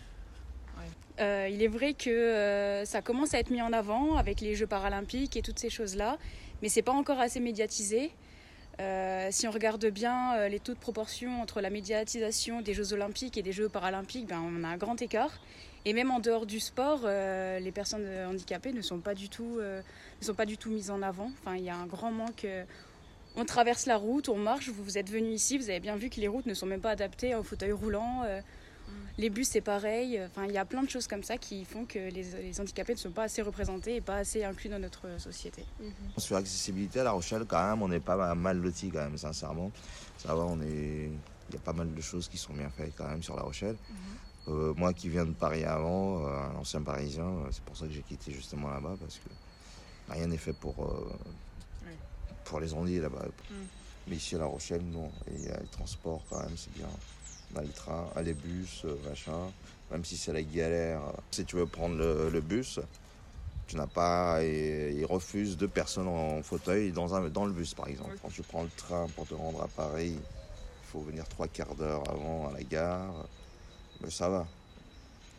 Euh, 1.19 1.49
il 1.51 1.63
est 1.63 1.69
vrai 1.69 1.95
que 1.95 2.11
euh, 2.11 2.85
ça 2.85 3.01
commence 3.01 3.33
à 3.33 3.39
être 3.39 3.51
mis 3.51 3.63
en 3.63 3.73
avant 3.73 4.17
avec 4.17 4.43
les 4.43 4.55
Jeux 4.55 4.67
paralympiques 4.67 5.37
et 5.37 5.43
toutes 5.43 5.59
ces 5.59 5.71
choses-là, 5.71 6.19
mais 6.61 6.69
c'est 6.69 6.83
pas 6.83 6.93
encore 6.93 7.21
assez 7.21 7.41
médiatisé. 7.41 8.13
Euh, 8.79 9.29
si 9.31 9.49
on 9.49 9.51
regarde 9.51 9.87
bien 9.87 10.35
euh, 10.35 10.49
les 10.49 10.61
taux 10.61 10.75
de 10.75 10.79
proportion 10.79 11.41
entre 11.41 11.63
la 11.63 11.71
médiatisation 11.71 12.61
des 12.61 12.75
Jeux 12.75 12.93
olympiques 12.93 13.39
et 13.39 13.43
des 13.43 13.53
Jeux 13.53 13.71
paralympiques, 13.71 14.27
ben, 14.27 14.43
on 14.45 14.63
a 14.65 14.69
un 14.69 14.77
grand 14.77 15.01
écart. 15.01 15.41
Et 15.87 15.93
même 15.93 16.11
en 16.11 16.19
dehors 16.19 16.47
du 16.47 16.61
sport, 16.61 17.03
euh, 17.05 17.59
les 17.61 17.73
personnes 17.73 18.07
handicapées 18.29 18.73
ne 18.73 18.83
sont 18.83 18.99
pas 18.99 19.15
du 19.15 19.29
tout, 19.29 19.57
euh, 19.59 19.81
ne 20.21 20.27
sont 20.27 20.35
pas 20.35 20.45
du 20.45 20.59
tout 20.59 20.69
mises 20.69 20.91
en 20.91 21.01
avant. 21.01 21.31
Enfin, 21.41 21.57
il 21.57 21.65
y 21.65 21.71
a 21.71 21.77
un 21.77 21.87
grand 21.87 22.11
manque. 22.11 22.47
Euh, 23.37 23.41
on 23.41 23.45
traverse 23.45 23.87
la 23.87 23.97
route, 23.97 24.29
on 24.29 24.37
marche. 24.37 24.69
Vous, 24.69 24.83
vous 24.85 24.99
êtes 24.99 25.11
venu 25.11 25.29
ici, 25.31 25.59
vous 25.59 25.69
avez 25.71 25.81
bien 25.81 25.97
vu 25.97 26.09
que 26.11 26.21
les 26.21 26.29
routes 26.29 26.47
ne 26.47 26.55
sont 26.55 26.67
même 26.67 26.81
pas 26.81 26.91
adaptées 26.91 27.35
au 27.35 27.43
fauteuil 27.43 27.73
roulant. 27.73 28.23
euh, 28.25 28.41
les 29.19 29.31
bus, 29.31 29.49
c'est 29.49 29.61
pareil. 29.63 30.21
Enfin, 30.25 30.47
il 30.47 30.53
y 30.53 30.59
a 30.59 30.65
plein 30.65 30.83
de 30.83 30.91
choses 30.91 31.07
comme 31.07 31.23
ça 31.23 31.39
qui 31.39 31.65
font 31.65 31.87
que 31.87 31.99
les, 31.99 32.23
les 32.43 32.61
handicapés 32.61 32.93
ne 32.93 32.99
sont 32.99 33.11
pas 33.11 33.25
assez 33.25 33.43
représentés 33.43 33.97
et 33.97 34.01
pas 34.01 34.17
assez 34.17 34.45
inclus 34.45 34.69
dans 34.69 34.79
notre 34.79 35.19
société. 35.19 35.65
Sur 36.19 36.37
l'accessibilité 36.37 37.01
à 37.01 37.05
La 37.05 37.13
Rochelle, 37.13 37.45
quand 37.49 37.67
même, 37.71 37.83
on 37.83 37.91
est 37.91 38.01
pas 38.01 38.35
mal 38.35 38.61
lotis, 38.61 38.91
quand 38.91 39.03
même, 39.03 39.19
sincèrement. 39.19 39.73
Ça 40.19 40.35
va, 40.35 40.43
on 40.45 40.61
est... 40.61 41.11
Il 41.49 41.55
y 41.55 41.57
a 41.57 41.61
pas 41.61 41.73
mal 41.73 41.95
de 41.95 42.01
choses 42.01 42.29
qui 42.29 42.37
sont 42.37 42.53
bien 42.53 42.69
faites, 42.71 42.93
quand 42.97 43.09
même, 43.09 43.23
sur 43.23 43.37
La 43.37 43.43
Rochelle. 43.43 43.77
Euh, 44.49 44.75
moi 44.77 44.93
qui 44.93 45.09
viens 45.09 45.25
de 45.25 45.33
Paris 45.33 45.65
avant, 45.65 46.25
euh, 46.25 46.29
un 46.29 46.57
ancien 46.57 46.83
parisien, 46.83 47.25
euh, 47.25 47.49
c'est 47.51 47.63
pour 47.65 47.77
ça 47.77 47.87
que 47.87 47.93
j'ai 47.93 48.03
quitté 48.03 48.33
justement 48.33 48.69
là-bas, 48.71 48.97
parce 49.01 49.17
que 49.17 50.13
rien 50.13 50.27
n'est 50.29 50.37
fait 50.37 50.53
pour, 50.53 50.85
euh, 50.85 51.09
pour 52.47 52.61
les 52.61 52.73
ondiers 52.73 53.01
là-bas. 53.01 53.25
Mais 54.09 54.17
ici 54.17 54.37
à 54.37 54.39
La 54.39 54.47
Rochelle, 54.47 54.83
non. 54.85 55.11
Et 55.31 55.35
il 55.35 55.45
y 55.47 55.49
a 55.51 55.59
les 55.59 55.67
transports, 55.67 56.23
quand 56.31 56.39
même, 56.41 56.57
c'est 56.57 56.73
bien. 56.75 56.87
On 57.55 57.59
a 57.59 57.63
les 57.63 57.69
trains, 57.69 58.07
les 58.25 58.35
bus, 58.35 58.83
euh, 58.85 58.97
machin. 59.09 59.51
Même 59.91 60.05
si 60.05 60.17
c'est 60.17 60.33
la 60.33 60.43
galère. 60.43 61.01
euh, 61.03 61.13
Si 61.31 61.45
tu 61.45 61.57
veux 61.57 61.67
prendre 61.67 61.97
le, 61.97 62.29
le 62.31 62.41
bus, 62.41 62.79
tu 63.67 63.77
n'as 63.77 63.87
pas. 63.87 64.43
Et, 64.45 64.95
ils 64.97 65.05
refusent 65.07 65.57
deux 65.57 65.69
personnes 65.69 66.09
en 66.09 66.43
fauteuil 66.43 66.93
dans, 66.93 67.15
un, 67.15 67.29
dans 67.29 67.47
le 67.47 67.53
bus, 67.53 67.75
par 67.75 67.89
exemple. 67.89 68.17
Quand 68.23 68.29
tu 68.31 68.43
prends 68.43 68.63
le 68.63 68.71
train 68.77 69.07
pour 69.17 69.27
te 69.27 69.35
rendre 69.35 69.63
à 69.63 69.69
Paris, 69.69 70.15
il 70.17 70.87
faut 70.93 71.01
venir 71.01 71.27
trois 71.29 71.49
quarts 71.49 71.75
d'heure 71.75 72.03
avant 72.09 72.49
à 72.49 72.53
la 72.53 72.63
gare. 72.63 73.13
Mais 74.03 74.11
ça 74.11 74.29
va. 74.29 74.47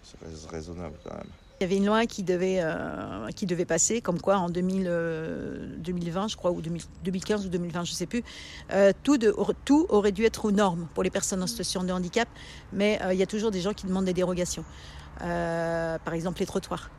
C'est 0.04 0.20
rais- 0.22 0.50
raisonnable 0.58 0.98
quand 1.04 1.16
même. 1.16 1.32
Il 1.60 1.64
y 1.64 1.66
avait 1.66 1.78
une 1.78 1.88
loi 1.88 2.06
qui 2.06 2.22
devait, 2.22 2.60
euh, 2.62 3.30
qui 3.36 3.48
devait 3.48 3.66
passer, 3.66 4.00
comme 4.00 4.22
quoi 4.22 4.38
en 4.38 4.48
2000, 4.50 4.86
euh, 4.88 5.76
2020, 5.80 6.28
je 6.28 6.36
crois, 6.38 6.52
ou 6.52 6.62
2000 6.62 6.84
2015 7.04 7.48
ou 7.48 7.50
2020, 7.50 7.84
je 7.84 7.92
ne 7.94 7.96
sais 7.96 8.06
plus, 8.06 8.24
euh, 8.72 8.92
tout, 9.02 9.18
de- 9.18 9.36
tout 9.66 9.88
aurait 9.90 10.12
dû 10.12 10.24
être 10.26 10.46
aux 10.46 10.52
normes 10.52 10.88
pour 10.94 11.02
les 11.02 11.10
personnes 11.10 11.42
en 11.42 11.48
situation 11.48 11.84
de 11.84 11.92
handicap, 11.92 12.28
mais 12.74 13.00
il 13.12 13.18
y 13.18 13.24
a 13.24 13.26
toujours 13.26 13.50
des 13.50 13.62
gens 13.62 13.74
qui 13.74 13.88
demandent 13.88 14.06
des 14.06 14.14
dérogations. 14.14 14.64
Par 15.20 16.14
exemple, 16.14 16.40
les 16.42 16.46
trottoirs. 16.46 16.92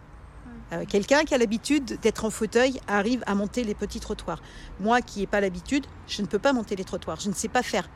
Quelqu'un 0.89 1.25
qui 1.25 1.35
a 1.35 1.39
l'habitude 1.39 1.99
d'être 2.03 2.25
en 2.25 2.31
fauteuil 2.31 2.81
arrive 2.89 3.23
à 3.27 3.35
monter 3.37 3.63
les 3.65 3.75
petits 3.75 4.01
trottoirs. 4.01 4.43
Moi 4.81 5.01
qui 5.03 5.21
n'ai 5.21 5.27
pas 5.29 5.41
l'habitude, 5.41 5.87
je 6.09 6.21
ne 6.21 6.27
peux 6.27 6.39
pas 6.41 6.53
monter 6.53 6.75
les 6.77 6.85
trottoirs, 6.85 7.21
je 7.21 7.29
ne 7.29 7.35
sais 7.35 7.49
pas 7.49 7.63
faire. 7.63 7.89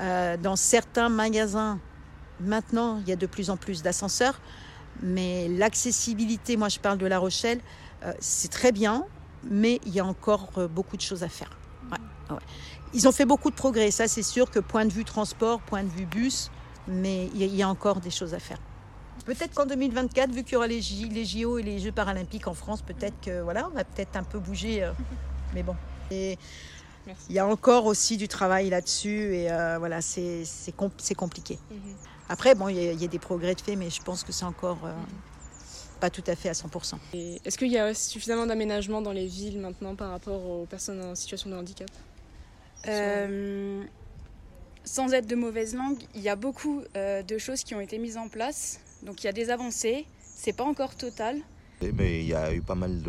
Euh, 0.00 0.36
dans 0.36 0.56
certains 0.56 1.08
magasins, 1.08 1.78
maintenant, 2.40 2.98
il 3.02 3.08
y 3.08 3.12
a 3.12 3.16
de 3.16 3.26
plus 3.26 3.48
en 3.48 3.56
plus 3.56 3.82
d'ascenseurs. 3.82 4.40
Mais 5.02 5.48
l'accessibilité, 5.48 6.56
moi 6.56 6.68
je 6.68 6.78
parle 6.78 6.98
de 6.98 7.06
La 7.06 7.18
Rochelle, 7.18 7.60
euh, 8.04 8.12
c'est 8.20 8.50
très 8.50 8.72
bien, 8.72 9.04
mais 9.48 9.80
il 9.84 9.92
y 9.94 10.00
a 10.00 10.04
encore 10.06 10.50
euh, 10.56 10.68
beaucoup 10.68 10.96
de 10.96 11.02
choses 11.02 11.22
à 11.22 11.28
faire. 11.28 11.50
Ouais, 11.90 11.98
ouais. 12.30 12.40
Ils 12.92 13.08
ont 13.08 13.12
fait 13.12 13.26
beaucoup 13.26 13.50
de 13.50 13.56
progrès, 13.56 13.90
ça 13.90 14.08
c'est 14.08 14.22
sûr 14.22 14.50
que 14.50 14.60
point 14.60 14.84
de 14.86 14.92
vue 14.92 15.04
transport, 15.04 15.60
point 15.60 15.82
de 15.82 15.88
vue 15.90 16.06
bus, 16.06 16.50
mais 16.86 17.28
il 17.34 17.54
y, 17.54 17.62
a- 17.62 17.68
encore 17.68 18.00
des 18.00 18.10
choses 18.10 18.34
à 18.34 18.38
faire. 18.38 18.58
Peut-être 19.26 19.54
qu'en 19.54 19.66
2024, 19.66 20.30
vu 20.32 20.44
qu'il 20.44 20.52
y 20.52 20.56
aura 20.56 20.66
les, 20.66 20.80
les 21.10 21.24
JO 21.24 21.58
et 21.58 21.62
les 21.62 21.78
Jeux 21.78 21.92
paralympiques 21.92 22.46
en 22.46 22.54
France, 22.54 22.82
peut-être 22.82 23.20
que 23.22 23.40
voilà, 23.40 23.66
on 23.72 23.74
va 23.74 23.84
peut-être 23.84 24.16
un 24.16 24.22
peu 24.22 24.38
bouger. 24.38 24.82
euh, 24.84 24.92
mais 25.54 25.62
bon. 25.62 25.74
Il 27.28 27.34
y 27.34 27.38
a 27.38 27.46
encore 27.46 27.86
aussi 27.86 28.16
du 28.16 28.28
travail 28.28 28.70
là-dessus 28.70 29.34
et 29.34 29.50
euh, 29.50 29.78
voilà, 29.78 30.00
c'est 30.00 30.44
c'est 30.44 30.72
com- 30.72 30.90
c'est 30.98 31.14
compliqué. 31.14 31.58
Après, 32.28 32.54
bon, 32.54 32.68
il 32.68 32.76
y, 32.76 32.88
a- 32.88 32.92
il 32.92 33.00
y 33.00 33.04
a 33.04 33.08
des 33.08 33.18
progrès 33.18 33.54
de 33.54 33.60
fait, 33.60 33.76
mais 33.76 33.90
je 33.90 34.00
pense 34.02 34.24
que 34.24 34.32
c'est 34.32 34.44
encore 34.46 34.78
euh, 34.84 34.92
pas 36.00 36.08
tout 36.10 36.24
à 36.26 36.34
fait 36.34 36.48
à 36.48 36.52
100%. 36.54 36.94
Et 37.12 37.40
Est-ce 37.44 37.58
qu'il 37.58 37.70
y 37.70 37.78
a 37.78 37.92
suffisamment 37.94 38.46
d'aménagement 38.46 39.02
dans 39.02 39.12
les 39.12 39.26
villes 39.26 39.58
maintenant 39.58 39.94
par 39.94 40.10
rapport 40.10 40.42
aux 40.44 40.64
personnes 40.66 41.02
en 41.02 41.14
situation 41.14 41.50
de 41.50 41.56
handicap? 41.56 41.90
Euh, 42.88 43.82
sans 44.84 45.12
être 45.14 45.26
de 45.26 45.34
mauvaise 45.34 45.74
langue, 45.74 46.02
il 46.14 46.20
y 46.22 46.28
a 46.28 46.36
beaucoup 46.36 46.82
euh, 46.96 47.22
de 47.22 47.38
choses 47.38 47.62
qui 47.64 47.74
ont 47.74 47.80
été 47.80 47.98
mises 47.98 48.16
en 48.16 48.28
place. 48.28 48.80
Donc 49.02 49.22
il 49.22 49.26
y 49.26 49.30
a 49.30 49.32
des 49.32 49.50
avancées. 49.50 50.06
C'est 50.22 50.52
pas 50.52 50.64
encore 50.64 50.94
total. 50.94 51.38
Mais 51.80 52.20
il 52.20 52.26
y 52.26 52.34
a 52.34 52.52
eu 52.52 52.60
pas 52.62 52.74
mal 52.74 53.02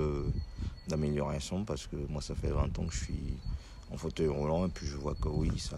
d'améliorations 0.87 1.63
parce 1.65 1.87
que 1.87 1.95
moi, 2.09 2.21
ça 2.21 2.35
fait 2.35 2.49
20 2.49 2.77
ans 2.79 2.85
que 2.85 2.93
je 2.93 3.03
suis 3.05 3.37
fauteuil 3.97 4.27
roulant 4.27 4.65
et 4.65 4.69
puis 4.69 4.85
je 4.87 4.95
vois 4.95 5.15
que 5.15 5.27
oui, 5.29 5.49
ça, 5.59 5.77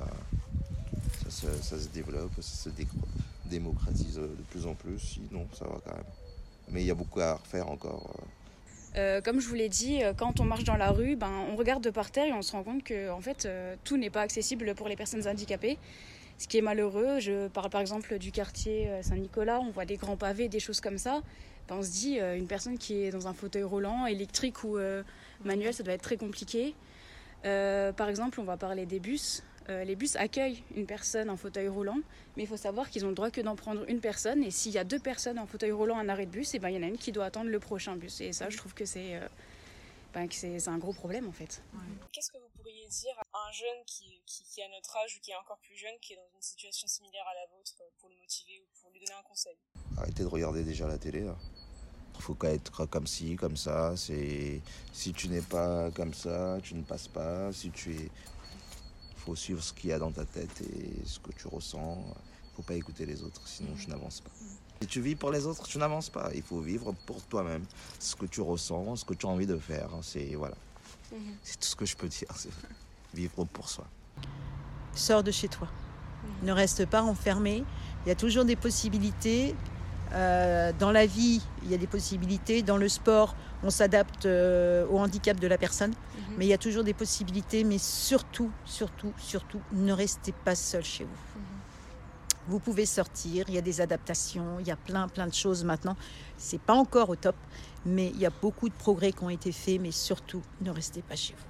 ça, 1.30 1.78
se- 1.78 1.88
développe, 1.90 2.32
ça 2.42 2.64
se 2.64 2.70
dé- 2.70 2.88
démocratise 3.46 4.16
de 4.16 4.30
plus 4.52 4.66
en 4.66 4.74
plus. 4.74 5.00
Sinon, 5.00 5.48
ça 5.58 5.66
va 5.66 5.80
quand 5.86 5.94
même. 5.96 6.04
Mais 6.70 6.82
il 6.82 6.88
y 6.88 6.92
a 6.92 6.96
beaucoup 6.96 7.20
à 7.22 7.36
refaire 7.36 7.70
encore. 7.70 8.10
Euh, 8.96 9.22
comme 9.22 9.40
je 9.40 9.48
vous 9.48 9.56
l'ai 9.56 9.70
dit, 9.70 10.04
euh, 10.04 10.14
quand 10.16 10.40
on 10.40 10.44
marche 10.44 10.64
dans 10.64 10.76
la 10.76 10.90
rue, 10.92 11.16
ben, 11.16 11.32
on 11.52 11.56
regarde 11.56 11.84
de 11.84 11.90
par 11.90 12.10
terre 12.12 12.26
et 12.28 12.34
on 12.34 12.42
se 12.42 12.52
rend 12.54 12.64
compte 12.64 12.84
que 12.84 13.10
en 13.12 13.22
fait, 13.22 13.46
euh, 13.46 13.76
tout 13.84 13.98
n'est 13.98 14.10
pas 14.10 14.22
accessible 14.22 14.74
pour 14.76 14.88
les 14.88 14.96
personnes 14.96 15.28
handicapées. 15.28 15.78
Ce 16.40 16.48
qui 16.48 16.58
est 16.58 16.62
malheureux, 16.62 17.20
je 17.20 17.48
parle 17.48 17.70
par 17.70 17.82
exemple 17.82 18.18
du 18.20 18.32
quartier 18.32 18.90
Saint-Nicolas, 19.02 19.60
on 19.60 19.72
voit 19.72 19.86
des 19.86 19.98
grands 19.98 20.18
pavés, 20.18 20.50
des 20.50 20.60
choses 20.60 20.82
comme 20.82 20.98
ça. 21.00 21.22
Ben, 21.68 21.76
on 21.80 21.84
se 21.84 21.90
dit, 21.90 22.20
une 22.20 22.46
personne 22.48 22.78
qui 22.78 23.04
est 23.04 23.12
dans 23.12 23.28
un 23.28 23.34
fauteuil 23.34 23.64
roulant, 23.64 24.06
électrique 24.06 24.64
ou 24.64 24.78
manuel, 25.44 25.74
ça 25.74 25.82
doit 25.84 25.94
être 25.96 26.04
très 26.04 26.16
compliqué. 26.18 26.76
Par 27.44 28.10
exemple, 28.10 28.40
on 28.40 28.44
va 28.44 28.58
parler 28.58 28.86
des 28.86 29.00
bus. 29.00 29.44
Euh, 29.70 29.84
les 29.84 29.96
bus 29.98 30.16
accueillent 30.16 30.64
une 30.76 30.86
personne 30.86 31.30
en 31.30 31.36
fauteuil 31.36 31.68
roulant, 31.68 32.00
mais 32.36 32.44
il 32.44 32.48
faut 32.48 32.58
savoir 32.58 32.90
qu'ils 32.90 33.06
ont 33.06 33.10
le 33.10 33.16
droit 33.16 33.32
que 33.32 33.42
d'en 33.42 33.56
prendre 33.56 33.84
une 33.90 34.00
personne. 34.00 34.44
Et 34.44 34.52
s'il 34.52 34.72
y 34.72 34.78
a 34.78 34.86
deux 34.86 35.00
personnes 35.00 35.38
en 35.40 35.46
fauteuil 35.46 35.72
roulant 35.72 35.98
à 35.98 36.02
un 36.02 36.10
arrêt 36.10 36.26
de 36.26 36.32
bus, 36.32 36.54
eh 36.54 36.60
ben, 36.60 36.70
il 36.70 36.76
y 36.76 36.78
en 36.78 36.84
a 36.84 36.88
une 36.88 36.98
qui 36.98 37.12
doit 37.12 37.26
attendre 37.26 37.50
le 37.50 37.60
prochain 37.60 37.98
bus. 37.98 38.22
Et 38.22 38.32
ça, 38.32 38.50
je 38.50 38.58
trouve 38.58 38.74
que 38.74 38.86
c'est 38.86 39.16
euh, 39.16 39.28
ben, 40.14 40.30
un 40.68 40.78
gros 40.78 40.94
problème 40.94 41.28
en 41.28 41.34
fait. 41.34 41.62
Qu'est-ce 42.14 42.32
que 42.32 42.38
vous 42.38 42.50
pourriez 42.56 42.88
dire 42.88 43.20
à 43.34 43.48
un 43.50 43.52
jeune 43.52 43.84
qui, 43.86 44.22
qui, 44.26 44.44
qui, 44.46 44.62
a 44.62 44.70
notre 44.70 44.96
âge 44.96 45.18
ou 45.18 45.20
qui 45.20 45.32
est 45.32 45.36
encore 45.36 45.58
plus 45.58 45.76
jeune, 45.76 45.96
qui 46.02 46.14
est 46.14 46.16
dans 46.16 46.30
une 46.34 46.42
situation 46.42 46.88
similaire 46.88 47.26
à 47.30 47.34
la 47.34 47.58
vôtre, 47.58 47.76
pour 48.00 48.10
le 48.10 48.16
motiver 48.16 48.62
ou 48.62 48.82
pour 48.82 48.92
lui 48.92 49.02
donner 49.02 49.20
un 49.20 49.24
conseil? 49.24 49.58
Arrêtez 49.98 50.24
de 50.24 50.28
regarder 50.28 50.64
déjà 50.64 50.88
la 50.88 50.98
télé. 50.98 51.20
Il 51.20 51.36
faut 52.22 52.36
qu'à 52.36 52.52
être 52.52 52.86
comme 52.86 53.08
ci, 53.08 53.36
comme 53.36 53.58
ça. 53.58 53.96
C'est 53.96 54.62
si 54.94 55.14
tu 55.14 55.30
n'es 55.30 55.42
pas 55.42 55.92
comme 55.92 56.14
ça, 56.14 56.58
tu 56.64 56.76
ne 56.76 56.84
passes 56.84 57.08
pas. 57.08 57.52
Si 57.54 57.70
tu 57.72 57.94
es 57.94 58.10
faut 59.28 59.36
suivre 59.36 59.62
ce 59.62 59.74
qu'il 59.74 59.90
y 59.90 59.94
a 59.94 60.00
dans 60.00 60.12
ta 60.12 60.24
tête 60.24 60.62
et 60.62 61.06
ce 61.06 61.20
que 61.20 61.32
tu 61.34 61.48
ressens. 61.50 61.98
Il 62.46 62.56
faut 62.56 62.62
pas 62.62 62.76
écouter 62.76 63.06
les 63.06 63.22
autres, 63.24 63.42
sinon 63.46 63.74
tu 63.78 63.90
n'avances 63.90 64.22
pas. 64.22 64.32
Si 64.82 64.88
tu 64.88 65.02
vis 65.02 65.16
pour 65.16 65.32
les 65.32 65.46
autres, 65.46 65.68
tu 65.68 65.78
n'avances 65.78 66.10
pas. 66.10 66.32
Il 66.34 66.42
faut 66.42 66.62
vivre 66.62 66.94
pour 67.06 67.22
toi-même, 67.24 67.66
ce 68.00 68.16
que 68.16 68.26
tu 68.26 68.40
ressens, 68.40 68.96
ce 68.96 69.06
que 69.06 69.14
tu 69.14 69.26
as 69.26 69.30
envie 69.30 69.46
de 69.46 69.58
faire. 69.58 69.90
C'est 70.02 70.34
voilà, 70.36 70.56
mhm. 71.12 71.20
c'est 71.44 71.60
tout 71.60 71.68
ce 71.68 71.76
que 71.76 71.86
je 71.86 71.98
peux 71.98 72.08
dire. 72.08 72.30
C'est 72.38 72.52
vivre 73.14 73.44
pour 73.44 73.68
soi. 73.70 73.86
Sors 74.94 75.24
de 75.24 75.32
chez 75.32 75.50
toi. 75.50 75.68
Ne 76.44 76.54
reste 76.54 76.86
pas 76.86 77.02
enfermé. 77.02 77.66
Il 78.06 78.10
y 78.10 78.12
a 78.12 78.16
toujours 78.16 78.46
des 78.46 78.56
possibilités. 78.56 79.56
Euh, 80.14 80.72
dans 80.78 80.92
la 80.92 81.06
vie, 81.06 81.42
il 81.64 81.72
y 81.72 81.74
a 81.74 81.78
des 81.78 81.88
possibilités. 81.88 82.62
Dans 82.62 82.78
le 82.78 82.90
sport, 82.90 83.36
on 83.64 83.70
s'adapte 83.70 84.26
euh, 84.26 84.86
au 84.90 85.00
handicap 85.00 85.40
de 85.40 85.48
la 85.48 85.58
personne. 85.58 85.92
Mhm. 85.92 86.36
Mais 86.38 86.46
il 86.46 86.50
y 86.50 86.54
a 86.54 86.58
toujours 86.58 86.84
des 86.84 86.94
possibilités. 86.94 87.64
Mais 87.64 87.78
surtout, 87.78 88.52
surtout, 88.66 89.14
surtout, 89.18 89.62
ne 89.74 89.92
restez 89.94 90.32
pas 90.32 90.56
seul 90.56 90.84
chez 90.84 91.04
vous. 91.04 91.40
Mhm. 91.40 91.46
Vous 92.50 92.60
pouvez 92.60 92.86
sortir, 92.86 93.44
il 93.50 93.56
y 93.56 93.58
a 93.58 93.62
des 93.62 93.82
adaptations, 93.82 94.60
il 94.62 94.68
y 94.68 94.72
a 94.72 94.78
plein, 94.78 95.10
plein 95.10 95.28
de 95.28 95.34
choses 95.34 95.66
maintenant. 95.66 95.98
C'est 96.38 96.62
pas 96.62 96.76
encore 96.76 97.10
au 97.10 97.18
top, 97.18 97.36
mais 97.86 98.08
il 98.08 98.22
y 98.22 98.26
a 98.26 98.30
beaucoup 98.30 98.70
de 98.70 98.74
progrès 98.74 99.12
qui 99.12 99.24
ont 99.24 99.30
été 99.30 99.52
faits. 99.52 99.82
Mais 99.82 99.92
surtout, 99.92 100.42
ne 100.62 100.72
restez 100.72 101.02
pas 101.02 101.16
chez 101.16 101.34
vous. 101.34 101.44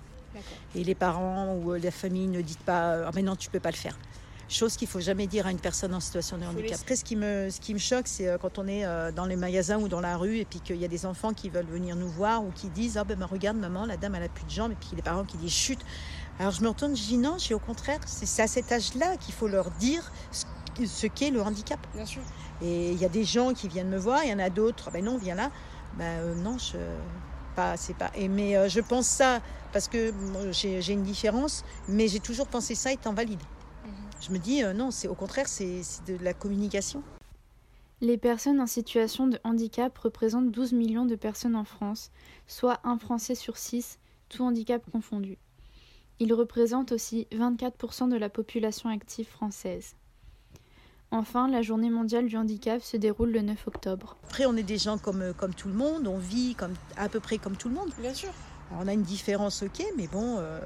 Et 0.75 0.83
les 0.83 0.95
parents 0.95 1.55
ou 1.55 1.73
la 1.73 1.91
famille 1.91 2.27
ne 2.27 2.41
dites 2.41 2.59
pas 2.59 3.07
Ah, 3.07 3.11
mais 3.15 3.23
non, 3.23 3.35
tu 3.35 3.49
peux 3.49 3.59
pas 3.59 3.71
le 3.71 3.75
faire 3.75 3.97
chose 4.49 4.77
qu'il 4.77 4.87
faut 4.87 4.99
jamais 4.99 5.27
dire 5.27 5.45
à 5.45 5.51
une 5.51 5.59
personne 5.59 5.93
en 5.93 5.99
situation 5.99 6.37
de 6.37 6.45
handicap. 6.45 6.79
Après, 6.81 6.95
ce 6.95 7.03
qui 7.03 7.15
me, 7.15 7.49
ce 7.49 7.59
qui 7.59 7.73
me 7.73 7.79
choque, 7.79 8.07
c'est 8.07 8.27
euh, 8.27 8.37
quand 8.37 8.57
on 8.59 8.67
est 8.67 8.85
euh, 8.85 9.11
dans 9.11 9.25
les 9.25 9.35
magasins 9.35 9.77
ou 9.77 9.87
dans 9.87 9.99
la 9.99 10.15
rue 10.17 10.37
et 10.37 10.45
puis 10.45 10.59
qu'il 10.61 10.77
y 10.77 10.85
a 10.85 10.87
des 10.87 11.05
enfants 11.05 11.33
qui 11.33 11.49
veulent 11.49 11.67
venir 11.67 11.95
nous 11.95 12.07
voir 12.07 12.43
ou 12.43 12.51
qui 12.51 12.69
disent, 12.69 12.97
ah 12.97 13.03
ben, 13.03 13.21
regarde 13.23 13.57
maman, 13.57 13.85
la 13.85 13.97
dame 13.97 14.15
elle 14.15 14.23
a 14.23 14.29
plus 14.29 14.45
de 14.45 14.49
jambes 14.49 14.71
et 14.71 14.75
puis 14.75 14.91
les 14.95 15.01
parents 15.01 15.25
qui 15.25 15.37
disent 15.37 15.51
chute. 15.51 15.79
Alors 16.39 16.51
je 16.51 16.61
me 16.61 16.69
retourne, 16.69 16.95
je 16.95 17.03
dis 17.03 17.17
non, 17.17 17.37
je 17.37 17.53
au 17.53 17.59
contraire, 17.59 17.99
c'est 18.05 18.41
à 18.41 18.47
cet 18.47 18.71
âge-là 18.71 19.17
qu'il 19.17 19.33
faut 19.33 19.47
leur 19.47 19.71
dire 19.71 20.11
ce, 20.31 21.07
qu'est 21.07 21.31
le 21.31 21.41
handicap. 21.41 21.79
Bien 21.93 22.05
sûr. 22.05 22.21
Et 22.61 22.91
il 22.91 22.97
y 22.97 23.05
a 23.05 23.09
des 23.09 23.23
gens 23.23 23.53
qui 23.53 23.67
viennent 23.67 23.89
me 23.89 23.97
voir, 23.97 24.23
il 24.23 24.29
y 24.29 24.33
en 24.33 24.39
a 24.39 24.49
d'autres, 24.49 24.85
ah 24.87 24.91
ben 24.91 25.03
non, 25.03 25.17
viens 25.17 25.35
là. 25.35 25.51
Ben 25.97 26.19
euh, 26.21 26.35
non, 26.35 26.57
je 26.57 26.77
pas, 27.55 27.75
c'est 27.75 27.95
pas. 27.95 28.11
Et, 28.15 28.27
mais 28.27 28.69
je 28.69 28.79
pense 28.79 29.07
ça 29.07 29.39
parce 29.73 29.87
que 29.87 30.13
j'ai 30.51 30.93
une 30.93 31.03
différence, 31.03 31.65
mais 31.87 32.07
j'ai 32.07 32.19
toujours 32.19 32.47
pensé 32.47 32.75
ça 32.75 32.93
étant 32.93 33.13
valide. 33.13 33.41
Je 34.21 34.31
me 34.31 34.39
dis, 34.39 34.63
euh, 34.63 34.73
non, 34.73 34.91
c'est 34.91 35.07
au 35.07 35.15
contraire, 35.15 35.47
c'est 35.47 35.81
de 36.07 36.17
la 36.23 36.33
communication. 36.33 37.03
Les 38.01 38.17
personnes 38.17 38.61
en 38.61 38.67
situation 38.67 39.27
de 39.27 39.39
handicap 39.43 39.97
représentent 39.97 40.51
12 40.51 40.73
millions 40.73 41.05
de 41.05 41.15
personnes 41.15 41.55
en 41.55 41.63
France, 41.63 42.11
soit 42.45 42.79
un 42.83 42.97
Français 42.99 43.35
sur 43.35 43.57
six, 43.57 43.99
tout 44.29 44.43
handicap 44.43 44.83
confondu. 44.91 45.37
Ils 46.19 46.33
représentent 46.33 46.91
aussi 46.91 47.27
24% 47.31 48.09
de 48.09 48.15
la 48.15 48.29
population 48.29 48.89
active 48.89 49.27
française. 49.27 49.95
Enfin, 51.09 51.47
la 51.47 51.61
journée 51.61 51.89
mondiale 51.89 52.25
du 52.25 52.35
handicap 52.35 52.83
se 52.83 52.97
déroule 52.97 53.31
le 53.31 53.41
9 53.41 53.67
octobre. 53.67 54.17
Après, 54.25 54.45
on 54.45 54.57
est 54.57 54.63
des 54.63 54.77
gens 54.77 54.97
comme, 54.97 55.21
euh, 55.21 55.33
comme 55.33 55.53
tout 55.53 55.69
le 55.69 55.73
monde, 55.73 56.05
on 56.05 56.17
vit 56.17 56.53
comme, 56.53 56.73
à 56.97 57.07
peu 57.07 57.19
près 57.19 57.37
comme 57.37 57.55
tout 57.55 57.69
le 57.69 57.75
monde. 57.75 57.91
Bien 57.99 58.13
sûr. 58.13 58.29
on 58.71 58.87
a 58.87 58.93
une 58.93 59.03
différence, 59.03 59.63
ok, 59.63 59.85
mais 59.95 60.07
bon, 60.07 60.37
euh, 60.37 60.59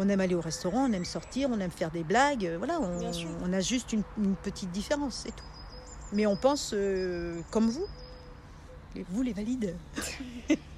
on 0.00 0.08
aime 0.08 0.20
aller 0.20 0.34
au 0.34 0.40
restaurant, 0.40 0.88
on 0.88 0.92
aime 0.92 1.04
sortir, 1.04 1.50
on 1.52 1.60
aime 1.60 1.70
faire 1.70 1.90
des 1.90 2.02
blagues. 2.02 2.46
Euh, 2.46 2.56
voilà, 2.58 2.80
on, 2.80 3.52
a 3.52 3.60
juste 3.60 3.92
une, 3.92 4.02
petite 4.42 4.70
différence, 4.70 5.22
c'est 5.24 5.36
tout. 5.36 5.44
Mais 6.12 6.26
on 6.26 6.36
pense 6.36 6.72
euh, 6.74 7.40
comme 7.50 7.68
vous. 7.68 7.86
vous, 9.10 9.22
les 9.22 9.32
valides. 9.32 9.76